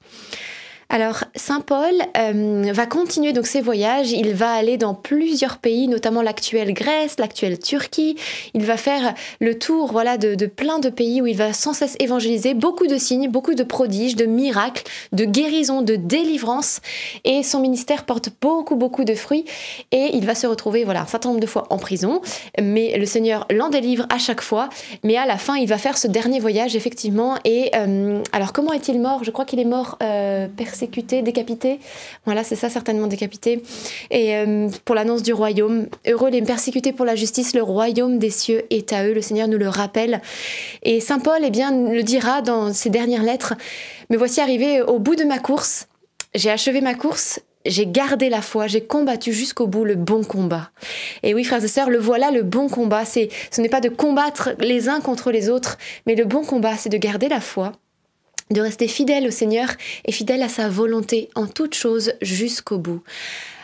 Alors, 0.88 1.24
Saint 1.36 1.60
Paul 1.60 1.92
euh, 2.16 2.72
va 2.72 2.86
continuer 2.86 3.32
donc 3.34 3.46
ses 3.46 3.60
voyages. 3.60 4.10
Il 4.10 4.32
va 4.34 4.52
aller 4.52 4.78
dans 4.78 4.94
plusieurs 4.94 5.58
pays, 5.58 5.86
notamment 5.86 6.22
l'actuelle 6.22 6.72
Grèce, 6.72 7.16
l'actuelle 7.18 7.58
Turquie. 7.58 8.16
Il 8.54 8.64
va 8.64 8.78
faire 8.78 9.14
le 9.40 9.58
tour, 9.58 9.92
voilà, 9.92 10.16
de, 10.16 10.46
plein 10.46 10.78
de 10.78 10.88
pays 10.88 11.20
où 11.20 11.26
il 11.26 11.36
va 11.36 11.52
sans 11.52 11.74
cesse 11.74 11.96
évangéliser. 12.00 12.54
Beaucoup 12.54 12.86
de 12.86 12.96
signes, 12.96 13.28
beaucoup 13.28 13.54
de 13.54 13.62
prodiges, 13.62 14.16
de 14.16 14.24
miracles, 14.24 14.84
de 15.12 15.24
guérisons, 15.26 15.82
de 15.82 15.96
délivrances. 15.96 16.80
Et 17.24 17.42
son 17.42 17.60
ministère 17.60 18.04
porte 18.04 18.30
beaucoup, 18.40 18.76
beaucoup 18.76 19.04
de 19.04 19.14
fruits. 19.14 19.44
Et 19.92 20.10
il 20.14 20.24
va 20.24 20.34
se 20.34 20.46
retrouver, 20.46 20.84
voilà, 20.84 21.02
un 21.02 21.06
certain 21.06 21.28
nombre 21.28 21.40
de 21.40 21.46
fois 21.46 21.66
en 21.68 21.76
prison. 21.76 22.22
Mais 22.60 22.96
le 22.96 23.04
Seigneur 23.04 23.46
l'en 23.50 23.68
délivre 23.68 24.06
à 24.08 24.18
chaque 24.18 24.40
fois. 24.40 24.70
Mais 25.04 25.16
à 25.16 25.26
la 25.26 25.36
fin, 25.36 25.56
il 25.56 25.68
va 25.68 25.76
faire 25.76 25.98
ce 25.98 26.08
dernier 26.08 26.40
voyage, 26.40 26.76
effectivement. 26.76 27.36
Et 27.44 27.70
euh, 27.76 28.22
alors, 28.32 28.54
comment 28.54 28.72
est-il 28.72 29.00
mort? 29.00 29.22
Je 29.22 29.30
crois 29.30 29.44
qu'il 29.44 29.60
est 29.60 29.64
mort 29.64 29.98
euh, 30.02 30.48
persécuté, 30.48 31.22
décapité. 31.26 31.78
Voilà, 32.24 32.42
c'est 32.42 32.56
ça, 32.56 32.70
certainement 32.70 33.06
décapité. 33.06 33.62
Et 34.10 34.34
euh, 34.36 34.68
pour 34.86 34.94
l'annonce 34.94 35.22
du 35.22 35.34
royaume, 35.34 35.88
heureux 36.06 36.30
les 36.30 36.40
persécutés 36.40 36.92
pour 36.92 37.04
la 37.04 37.14
justice, 37.16 37.54
le 37.54 37.62
royaume 37.62 38.18
des 38.18 38.30
cieux 38.30 38.64
est 38.70 38.94
à 38.94 39.06
eux. 39.06 39.12
Le 39.12 39.20
Seigneur 39.20 39.48
nous 39.48 39.58
le 39.58 39.68
rappelle. 39.68 40.22
Et 40.82 41.00
Saint 41.00 41.18
Paul, 41.18 41.40
eh 41.42 41.50
bien, 41.50 41.70
le 41.70 42.02
dira 42.02 42.40
dans 42.40 42.72
ses 42.72 42.88
dernières 42.88 43.22
lettres. 43.22 43.54
Me 44.08 44.16
voici 44.16 44.40
arrivé 44.40 44.80
au 44.80 44.98
bout 44.98 45.16
de 45.16 45.24
ma 45.24 45.38
course. 45.38 45.88
J'ai 46.34 46.50
achevé 46.50 46.80
ma 46.80 46.94
course. 46.94 47.40
J'ai 47.66 47.86
gardé 47.86 48.28
la 48.28 48.42
foi, 48.42 48.68
j'ai 48.68 48.80
combattu 48.80 49.32
jusqu'au 49.32 49.66
bout 49.66 49.84
le 49.84 49.96
bon 49.96 50.22
combat. 50.22 50.70
Et 51.24 51.34
oui, 51.34 51.42
frères 51.42 51.64
et 51.64 51.68
sœurs, 51.68 51.90
le 51.90 51.98
voilà 51.98 52.30
le 52.30 52.44
bon 52.44 52.68
combat. 52.68 53.04
C'est, 53.04 53.28
ce 53.50 53.60
n'est 53.60 53.68
pas 53.68 53.80
de 53.80 53.88
combattre 53.88 54.50
les 54.60 54.88
uns 54.88 55.00
contre 55.00 55.32
les 55.32 55.50
autres, 55.50 55.76
mais 56.06 56.14
le 56.14 56.24
bon 56.24 56.44
combat, 56.44 56.76
c'est 56.76 56.90
de 56.90 56.96
garder 56.96 57.28
la 57.28 57.40
foi, 57.40 57.72
de 58.50 58.60
rester 58.60 58.88
fidèle 58.88 59.26
au 59.26 59.30
Seigneur 59.30 59.68
et 60.04 60.12
fidèle 60.12 60.42
à 60.42 60.48
sa 60.48 60.68
volonté 60.68 61.28
en 61.34 61.46
toutes 61.46 61.74
choses 61.74 62.12
jusqu'au 62.22 62.78
bout. 62.78 63.02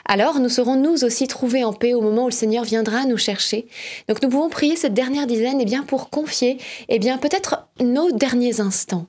Alors 0.04 0.40
nous 0.40 0.48
serons 0.48 0.76
nous 0.76 1.04
aussi 1.04 1.28
trouvés 1.28 1.64
en 1.64 1.72
paix 1.72 1.94
au 1.94 2.00
moment 2.00 2.24
où 2.24 2.28
le 2.28 2.32
Seigneur 2.32 2.64
viendra 2.64 3.04
nous 3.04 3.16
chercher. 3.16 3.66
Donc 4.08 4.22
nous 4.22 4.28
pouvons 4.28 4.48
prier 4.48 4.76
cette 4.76 4.94
dernière 4.94 5.26
dizaine 5.26 5.60
eh 5.60 5.64
bien, 5.64 5.84
pour 5.84 6.10
confier 6.10 6.58
eh 6.88 6.98
bien, 6.98 7.18
peut-être 7.18 7.68
nos 7.80 8.10
derniers 8.10 8.60
instants. 8.60 9.06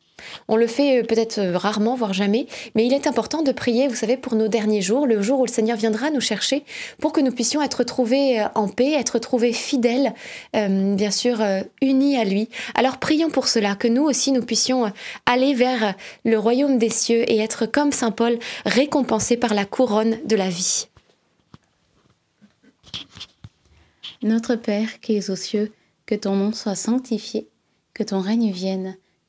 On 0.48 0.56
le 0.56 0.68
fait 0.68 1.00
euh, 1.00 1.04
peut-être 1.04 1.40
euh, 1.40 1.58
rarement, 1.58 1.96
voire 1.96 2.14
jamais, 2.14 2.48
mais 2.76 2.86
il 2.86 2.94
est 2.94 3.08
important 3.08 3.42
de 3.42 3.52
prier, 3.52 3.88
vous 3.88 3.96
savez, 3.96 4.18
pour 4.18 4.36
nos 4.36 4.48
derniers 4.48 4.82
jours, 4.82 5.08
le 5.08 5.22
jour 5.22 5.40
où 5.40 5.46
le 5.46 5.52
Seigneur 5.52 5.78
viendra 5.78 6.10
nous 6.10 6.22
chercher, 6.22 6.64
pour 7.00 7.14
que 7.14 7.22
nous 7.22 7.32
puissions 7.32 7.62
être 7.62 7.84
trouvés 7.84 8.42
euh, 8.42 8.46
en 8.56 8.68
paix, 8.68 8.94
être 8.94 9.20
trouvés 9.20 9.54
fidèles, 9.54 10.14
bien 10.54 11.12
sûr, 11.12 11.42
unis 11.82 12.18
à 12.18 12.24
lui. 12.24 12.50
Alors 12.76 12.98
prions 12.98 13.30
pour 13.30 13.48
cela, 13.48 13.76
que 13.76 13.88
nous 13.88 14.04
aussi 14.04 14.32
nous 14.32 14.44
puissions 14.44 14.92
aller 15.26 15.54
vers 15.54 15.96
le 16.26 16.38
royaume 16.38 16.78
des 16.78 16.90
cieux 16.90 17.30
et 17.32 17.40
être 17.40 17.66
comme 17.66 17.92
Saint 17.92 18.12
Paul, 18.12 18.38
récompensés 18.66 19.38
par 19.38 19.54
la 19.54 19.66
couronne 19.66 20.18
de 20.26 20.36
la 20.36 20.50
vie. 20.50 20.88
Notre 24.22 24.56
Père 24.56 25.00
qui 25.02 25.18
es 25.18 25.30
aux 25.30 25.36
cieux, 25.36 25.72
que 26.06 26.16
ton 26.16 26.36
nom 26.36 26.54
soit 26.54 26.76
sanctifié, 26.76 27.50
que 27.94 28.04
ton 28.04 28.22
règne 28.22 28.52
vienne, 28.52 28.98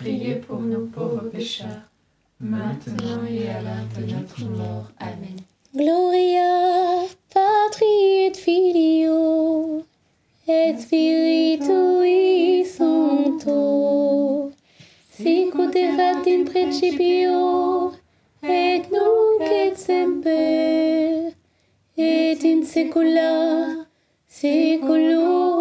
priez 0.00 0.36
pour 0.36 0.60
nous 0.60 0.86
pauvres 0.86 1.28
pécheurs, 1.28 1.90
maintenant 2.40 3.24
et 3.28 3.48
à 3.48 3.60
l'heure 3.60 3.88
de 3.98 4.04
notre 4.12 4.44
mort. 4.44 4.90
Amen. 5.00 5.38
Gloria 5.74 7.02
Patri 7.32 8.26
et 8.26 8.34
Filio 8.34 9.82
et 10.46 10.76
Spiritui 10.78 12.64
Sancto 12.64 14.52
sicut 15.10 15.74
erat 15.74 16.26
in 16.26 16.44
principio 16.44 17.92
et 18.42 18.82
nunc 18.92 19.42
et 19.42 19.74
semper 19.76 21.34
et 21.96 22.38
in 22.44 22.62
saecula 22.62 23.86
saeculorum. 24.28 25.57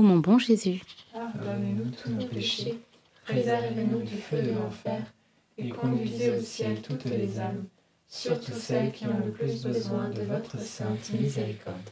Ô 0.00 0.02
mon 0.02 0.16
bon 0.16 0.38
Jésus, 0.38 0.80
Pardonnez-nous 1.12 1.90
tous 1.90 2.08
nos 2.08 2.24
péchés, 2.24 2.80
préservez-nous 3.26 4.00
du 4.00 4.16
feu 4.16 4.40
de 4.40 4.52
l'enfer, 4.52 5.02
et 5.58 5.68
conduisez 5.68 6.30
au 6.30 6.40
ciel 6.40 6.80
toutes 6.80 7.04
les 7.04 7.38
âmes, 7.38 7.66
surtout 8.08 8.54
celles 8.58 8.92
qui 8.92 9.04
ont 9.04 9.20
le 9.22 9.30
plus 9.30 9.62
besoin 9.62 10.08
de 10.08 10.22
votre 10.22 10.58
sainte 10.58 11.12
miséricorde. 11.12 11.90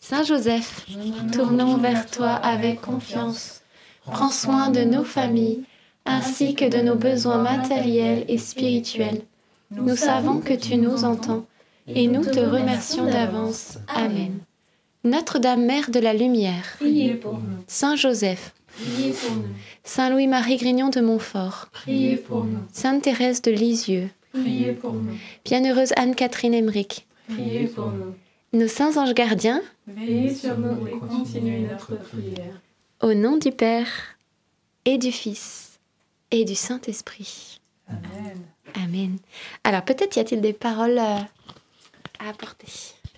Saint 0.00 0.24
Joseph, 0.24 0.84
tournons 1.32 1.76
vers 1.76 2.10
toi 2.10 2.32
avec 2.32 2.80
confiance. 2.80 3.60
Prends 4.04 4.32
soin 4.32 4.70
de 4.70 4.80
nos 4.80 5.04
familles, 5.04 5.62
ainsi 6.04 6.56
que 6.56 6.68
de 6.68 6.82
nos 6.82 6.96
besoins 6.96 7.44
matériels 7.44 8.24
et 8.26 8.38
spirituels. 8.38 9.22
Nous 9.70 9.94
savons 9.94 10.40
que 10.40 10.54
tu 10.54 10.78
nous 10.78 11.04
entends, 11.04 11.46
et 11.86 12.08
nous 12.08 12.24
te 12.24 12.40
remercions 12.40 13.04
d'avance. 13.04 13.78
Amen. 13.86 14.40
Notre-Dame 15.04 15.64
Mère 15.66 15.90
de 15.90 16.00
la 16.00 16.14
Lumière, 16.14 16.76
Priez 16.78 17.14
pour 17.14 17.34
nous, 17.34 17.58
Saint 17.66 17.94
Joseph, 17.94 18.54
priez 18.68 19.12
pour 19.12 19.32
nous, 19.36 19.48
Saint 19.84 20.08
Louis-Marie 20.10 20.56
Grignon 20.56 20.88
de 20.88 21.00
Montfort, 21.02 21.68
priez 21.72 22.16
pour 22.16 22.44
nous, 22.44 22.60
Sainte 22.72 23.02
Thérèse 23.02 23.42
de 23.42 23.50
Lisieux, 23.50 24.08
priez 24.32 24.72
pour 24.72 24.94
nous, 24.94 25.14
Bienheureuse 25.44 25.92
Anne-Catherine 25.96 26.54
Emmerich, 26.54 27.06
priez 27.28 27.66
pour 27.66 27.90
nous. 27.90 28.14
nos 28.58 28.66
saints 28.68 28.96
anges 28.96 29.12
gardiens, 29.14 29.60
Veillez 29.86 30.34
sur 30.34 30.56
nous 30.58 30.86
et 30.86 30.92
continuez 30.92 31.60
notre 31.70 31.96
prière. 31.96 32.58
au 33.02 33.12
nom 33.12 33.36
du 33.36 33.50
Père 33.52 34.16
et 34.86 34.96
du 34.96 35.12
Fils 35.12 35.78
et 36.30 36.46
du 36.46 36.54
Saint-Esprit. 36.54 37.60
Amen. 37.88 38.38
Amen. 38.82 39.18
Alors 39.64 39.82
peut-être 39.82 40.16
y 40.16 40.20
a-t-il 40.20 40.40
des 40.40 40.54
paroles 40.54 40.98
euh, 40.98 41.18
à 42.18 42.30
apporter? 42.30 42.66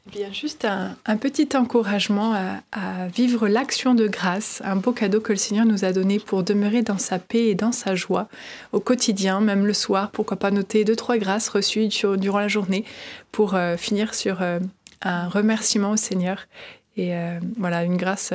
Eh 0.06 0.10
Bien, 0.10 0.32
juste 0.32 0.64
un, 0.64 1.16
petit 1.16 1.48
encouragement 1.56 2.34
à, 2.72 3.08
vivre 3.08 3.48
l'action 3.48 3.94
de 3.94 4.06
grâce, 4.06 4.62
un 4.64 4.76
beau 4.76 4.92
cadeau 4.92 5.20
que 5.20 5.32
le 5.32 5.38
Seigneur 5.38 5.66
nous 5.66 5.84
a 5.84 5.92
donné 5.92 6.20
pour 6.20 6.44
demeurer 6.44 6.82
dans 6.82 6.98
sa 6.98 7.18
paix 7.18 7.46
et 7.46 7.54
dans 7.54 7.72
sa 7.72 7.96
joie 7.96 8.28
au 8.72 8.78
quotidien, 8.78 9.40
même 9.40 9.66
le 9.66 9.72
soir. 9.72 10.10
Pourquoi 10.12 10.36
pas 10.36 10.52
noter 10.52 10.84
deux, 10.84 10.94
trois 10.94 11.18
grâces 11.18 11.48
reçues 11.48 11.88
durant 12.18 12.38
la 12.38 12.48
journée 12.48 12.84
pour 13.32 13.54
euh, 13.54 13.76
finir 13.76 14.14
sur 14.14 14.42
euh, 14.42 14.60
un 15.02 15.28
remerciement 15.28 15.90
au 15.90 15.96
Seigneur. 15.96 16.46
Et 16.96 17.14
euh, 17.16 17.40
voilà, 17.58 17.82
une 17.82 17.96
grâce 17.96 18.32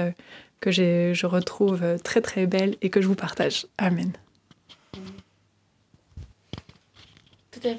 que 0.60 0.72
je 0.72 1.26
retrouve 1.26 1.82
très 2.04 2.22
très 2.22 2.48
belle 2.48 2.76
et 2.82 2.90
que 2.90 3.02
je 3.02 3.08
vous 3.08 3.16
partage. 3.16 3.66
Amen. 3.78 4.12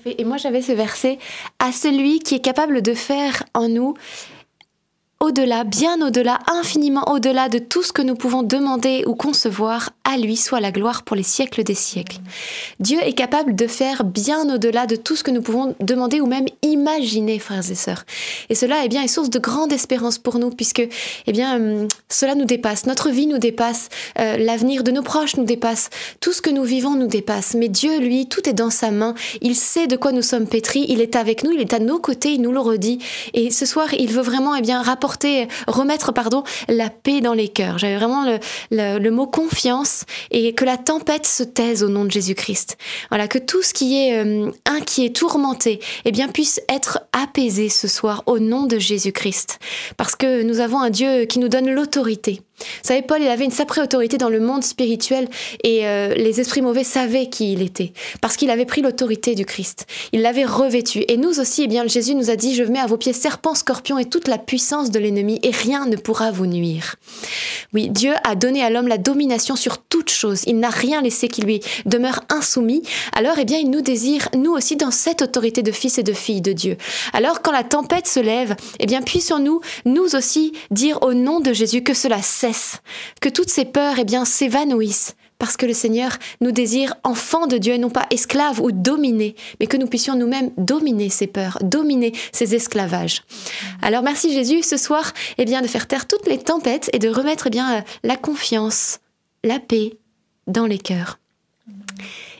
Et 0.06 0.24
moi 0.24 0.36
j'avais 0.36 0.62
ce 0.62 0.72
verset 0.72 1.18
à 1.58 1.72
celui 1.72 2.20
qui 2.20 2.34
est 2.36 2.40
capable 2.40 2.82
de 2.82 2.94
faire 2.94 3.44
en 3.54 3.68
nous 3.68 3.94
au-delà, 5.22 5.62
bien 5.62 6.04
au-delà, 6.04 6.40
infiniment 6.48 7.04
au-delà 7.12 7.48
de 7.48 7.58
tout 7.58 7.84
ce 7.84 7.92
que 7.92 8.02
nous 8.02 8.16
pouvons 8.16 8.42
demander 8.42 9.04
ou 9.06 9.14
concevoir, 9.14 9.90
à 10.02 10.18
lui 10.18 10.36
soit 10.36 10.58
la 10.58 10.72
gloire 10.72 11.04
pour 11.04 11.14
les 11.14 11.22
siècles 11.22 11.62
des 11.62 11.76
siècles. 11.76 12.18
Dieu 12.80 12.98
est 13.00 13.12
capable 13.12 13.54
de 13.54 13.68
faire 13.68 14.02
bien 14.02 14.52
au-delà 14.52 14.86
de 14.86 14.96
tout 14.96 15.14
ce 15.14 15.22
que 15.22 15.30
nous 15.30 15.40
pouvons 15.40 15.76
demander 15.78 16.20
ou 16.20 16.26
même 16.26 16.46
imaginer, 16.62 17.38
frères 17.38 17.70
et 17.70 17.76
sœurs. 17.76 18.04
Et 18.50 18.56
cela 18.56 18.84
eh 18.84 18.88
bien, 18.88 19.02
est 19.02 19.08
source 19.08 19.30
de 19.30 19.38
grande 19.38 19.72
espérance 19.72 20.18
pour 20.18 20.40
nous, 20.40 20.50
puisque 20.50 20.82
eh 21.26 21.32
bien, 21.32 21.54
hum, 21.54 21.88
cela 22.08 22.34
nous 22.34 22.44
dépasse, 22.44 22.86
notre 22.86 23.10
vie 23.10 23.28
nous 23.28 23.38
dépasse, 23.38 23.90
euh, 24.18 24.36
l'avenir 24.38 24.82
de 24.82 24.90
nos 24.90 25.02
proches 25.02 25.36
nous 25.36 25.44
dépasse, 25.44 25.90
tout 26.18 26.32
ce 26.32 26.42
que 26.42 26.50
nous 26.50 26.64
vivons 26.64 26.96
nous 26.96 27.06
dépasse. 27.06 27.54
Mais 27.54 27.68
Dieu, 27.68 28.00
lui, 28.00 28.26
tout 28.26 28.48
est 28.48 28.54
dans 28.54 28.70
sa 28.70 28.90
main, 28.90 29.14
il 29.40 29.54
sait 29.54 29.86
de 29.86 29.94
quoi 29.94 30.10
nous 30.10 30.22
sommes 30.22 30.48
pétris, 30.48 30.84
il 30.88 31.00
est 31.00 31.14
avec 31.14 31.44
nous, 31.44 31.52
il 31.52 31.60
est 31.60 31.74
à 31.74 31.78
nos 31.78 32.00
côtés, 32.00 32.32
il 32.32 32.42
nous 32.42 32.52
le 32.52 32.60
redit. 32.60 32.98
Et 33.34 33.52
ce 33.52 33.66
soir, 33.66 33.94
il 33.94 34.10
veut 34.10 34.22
vraiment 34.22 34.56
eh 34.56 34.62
bien, 34.62 34.82
rapporter, 34.82 35.11
remettre 35.66 36.12
pardon, 36.12 36.44
la 36.68 36.90
paix 36.90 37.20
dans 37.20 37.34
les 37.34 37.48
cœurs. 37.48 37.78
J'avais 37.78 37.96
vraiment 37.96 38.38
le, 38.70 39.10
mot 39.10 39.26
confiance 39.26 40.04
et 40.30 40.54
que 40.54 40.64
la 40.64 40.76
tempête 40.76 41.26
se 41.26 41.42
taise 41.42 41.82
au 41.82 41.88
nom 41.88 42.04
de 42.04 42.10
Jésus-Christ. 42.10 42.78
Voilà, 43.10 43.28
que 43.28 43.38
tout 43.38 43.62
ce 43.62 43.74
qui 43.74 43.98
est 43.98 44.18
euh, 44.18 44.50
inquiet, 44.64 45.10
tourmenté, 45.10 45.80
eh 46.04 46.12
bien, 46.12 46.28
puisse 46.28 46.60
être 46.68 47.00
apaisé 47.12 47.68
ce 47.68 47.88
soir 47.88 48.22
au 48.26 48.38
nom 48.38 48.64
de 48.64 48.78
Jésus-Christ. 48.78 49.58
Parce 49.96 50.16
que 50.16 50.42
nous 50.42 50.60
avons 50.60 50.80
un 50.80 50.90
Dieu 50.90 51.24
qui 51.24 51.38
nous 51.38 51.48
donne 51.48 51.70
l'autorité. 51.70 52.40
Vous 52.62 52.88
savez, 52.88 53.02
Paul, 53.02 53.22
il 53.22 53.28
avait 53.28 53.44
une 53.44 53.50
sacrée 53.50 53.80
autorité 53.80 54.18
dans 54.18 54.28
le 54.28 54.40
monde 54.40 54.64
spirituel 54.64 55.28
et 55.62 55.86
euh, 55.86 56.14
les 56.14 56.40
esprits 56.40 56.62
mauvais 56.62 56.84
savaient 56.84 57.28
qui 57.28 57.52
il 57.52 57.62
était 57.62 57.92
parce 58.20 58.36
qu'il 58.36 58.50
avait 58.50 58.64
pris 58.64 58.82
l'autorité 58.82 59.34
du 59.34 59.44
Christ. 59.44 59.86
Il 60.12 60.22
l'avait 60.22 60.44
revêtu. 60.44 61.04
Et 61.08 61.16
nous 61.16 61.40
aussi, 61.40 61.64
eh 61.64 61.66
bien, 61.68 61.86
Jésus 61.86 62.14
nous 62.14 62.30
a 62.30 62.36
dit, 62.36 62.54
je 62.54 62.64
mets 62.64 62.78
à 62.78 62.86
vos 62.86 62.96
pieds 62.96 63.12
serpents, 63.12 63.54
scorpions 63.54 63.98
et 63.98 64.04
toute 64.04 64.28
la 64.28 64.38
puissance 64.38 64.90
de 64.90 64.98
l'ennemi 64.98 65.38
et 65.42 65.50
rien 65.50 65.86
ne 65.86 65.96
pourra 65.96 66.30
vous 66.30 66.46
nuire. 66.46 66.96
Oui, 67.72 67.88
Dieu 67.88 68.12
a 68.24 68.34
donné 68.34 68.62
à 68.62 68.70
l'homme 68.70 68.88
la 68.88 68.98
domination 68.98 69.56
sur 69.56 69.78
toute 69.78 70.10
chose. 70.10 70.42
Il 70.46 70.58
n'a 70.58 70.70
rien 70.70 71.00
laissé 71.00 71.28
qui 71.28 71.42
lui 71.42 71.60
demeure 71.86 72.20
insoumis. 72.28 72.82
Alors, 73.16 73.38
eh 73.38 73.44
bien, 73.44 73.58
il 73.58 73.70
nous 73.70 73.80
désire, 73.80 74.28
nous 74.36 74.52
aussi, 74.52 74.76
dans 74.76 74.90
cette 74.90 75.22
autorité 75.22 75.62
de 75.62 75.72
fils 75.72 75.98
et 75.98 76.02
de 76.02 76.12
filles 76.12 76.42
de 76.42 76.52
Dieu. 76.52 76.76
Alors, 77.12 77.42
quand 77.42 77.52
la 77.52 77.64
tempête 77.64 78.06
se 78.06 78.20
lève, 78.20 78.54
eh 78.78 78.86
bien, 78.86 79.02
puissions-nous, 79.02 79.60
nous 79.84 80.14
aussi, 80.14 80.52
dire 80.70 80.98
au 81.02 81.14
nom 81.14 81.40
de 81.40 81.52
Jésus 81.52 81.82
que 81.82 81.94
cela 81.94 82.20
cesse, 82.22 82.51
que 83.20 83.28
toutes 83.28 83.50
ces 83.50 83.64
peurs, 83.64 83.98
eh 83.98 84.04
bien, 84.04 84.24
s'évanouissent 84.24 85.16
parce 85.42 85.56
que 85.56 85.66
le 85.66 85.72
Seigneur 85.72 86.18
nous 86.40 86.52
désire 86.52 86.94
enfants 87.02 87.48
de 87.48 87.58
Dieu 87.58 87.76
non 87.76 87.90
pas 87.90 88.06
esclaves 88.10 88.60
ou 88.60 88.70
dominés, 88.70 89.34
mais 89.58 89.66
que 89.66 89.76
nous 89.76 89.88
puissions 89.88 90.14
nous-mêmes 90.14 90.52
dominer 90.56 91.10
ces 91.10 91.26
peurs, 91.26 91.58
dominer 91.62 92.12
ces 92.30 92.54
esclavages. 92.54 93.24
Alors 93.82 94.04
merci 94.04 94.32
Jésus 94.32 94.62
ce 94.62 94.76
soir 94.76 95.12
eh 95.38 95.44
bien, 95.44 95.60
de 95.60 95.66
faire 95.66 95.88
taire 95.88 96.06
toutes 96.06 96.28
les 96.28 96.38
tempêtes 96.38 96.90
et 96.92 97.00
de 97.00 97.08
remettre 97.08 97.48
eh 97.48 97.50
bien, 97.50 97.78
euh, 97.78 97.80
la 98.04 98.16
confiance, 98.16 99.00
la 99.42 99.58
paix 99.58 99.94
dans 100.46 100.66
les 100.66 100.78
cœurs. 100.78 101.18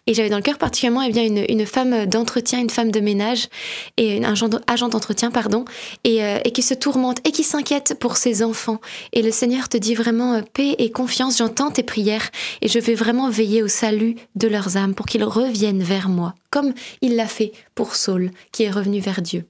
Et 0.07 0.14
j'avais 0.14 0.28
dans 0.28 0.36
le 0.36 0.42
cœur 0.42 0.59
particulièrement 0.59 1.03
eh 1.03 1.12
bien, 1.12 1.24
une, 1.24 1.66
femme 1.66 2.07
d'entretien, 2.07 2.59
une 2.59 2.70
femme 2.70 2.90
de 2.90 2.98
ménage, 2.98 3.48
et 3.96 4.24
un 4.24 4.34
agent 4.66 4.88
d'entretien, 4.88 5.30
pardon, 5.30 5.64
et, 6.03 6.24
euh, 6.24 6.38
et, 6.44 6.50
qui 6.50 6.62
se 6.62 6.74
tourmente 6.74 7.18
et 7.24 7.30
qui 7.30 7.44
s'inquiète 7.44 7.96
pour 8.00 8.16
ses 8.16 8.42
enfants. 8.42 8.80
Et 9.12 9.22
le 9.22 9.30
Seigneur 9.30 9.68
te 9.68 9.76
dit 9.76 9.94
vraiment 9.94 10.34
euh, 10.34 10.42
paix 10.53 10.74
et 10.78 10.90
confiance, 10.90 11.38
j'entends 11.38 11.70
tes 11.70 11.84
prières, 11.84 12.30
et 12.62 12.68
je 12.68 12.80
vais 12.80 12.94
vraiment 12.94 13.30
veiller 13.30 13.62
au 13.62 13.68
salut 13.68 14.16
de 14.34 14.48
leurs 14.48 14.76
âmes 14.76 14.94
pour 14.94 15.07
qu'ils 15.07 15.24
reviennent 15.24 15.82
vers 15.82 16.09
moi, 16.09 16.34
comme 16.50 16.74
il 17.00 17.14
l'a 17.14 17.28
fait 17.28 17.53
pour 17.76 17.94
Saul, 17.94 18.32
qui 18.50 18.64
est 18.64 18.70
revenu 18.70 18.98
vers 18.98 19.22
Dieu. 19.22 19.44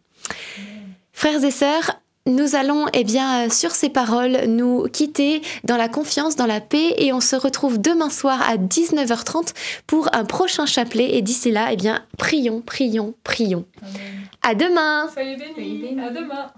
Frères 1.15 1.43
et 1.43 1.51
sœurs, 1.51 1.99
nous 2.27 2.55
allons, 2.55 2.87
eh 2.93 3.05
bien, 3.05 3.47
euh, 3.47 3.51
sur 3.51 3.73
ces 3.73 3.89
paroles, 3.89 4.47
nous 4.47 4.85
quitter 4.85 5.43
dans 5.65 5.77
la 5.77 5.89
confiance, 5.89 6.37
dans 6.37 6.47
la 6.47 6.61
paix, 6.61 6.95
et 6.99 7.13
on 7.13 7.21
se 7.21 7.35
retrouve 7.35 7.81
demain 7.81 8.11
soir 8.11 8.41
à 8.43 8.57
19h30 8.57 9.55
pour 9.87 10.09
un 10.15 10.25
prochain 10.25 10.67
chapelet. 10.67 11.17
Et 11.17 11.23
d'ici 11.23 11.51
là, 11.51 11.73
eh 11.73 11.77
bien, 11.77 12.05
prions, 12.19 12.61
prions, 12.61 13.15
prions. 13.25 13.65
À 14.43 14.55
demain. 14.55 15.09
Soyez 15.13 15.37
bénis. 15.37 15.99
À 16.01 16.11
demain. 16.11 16.53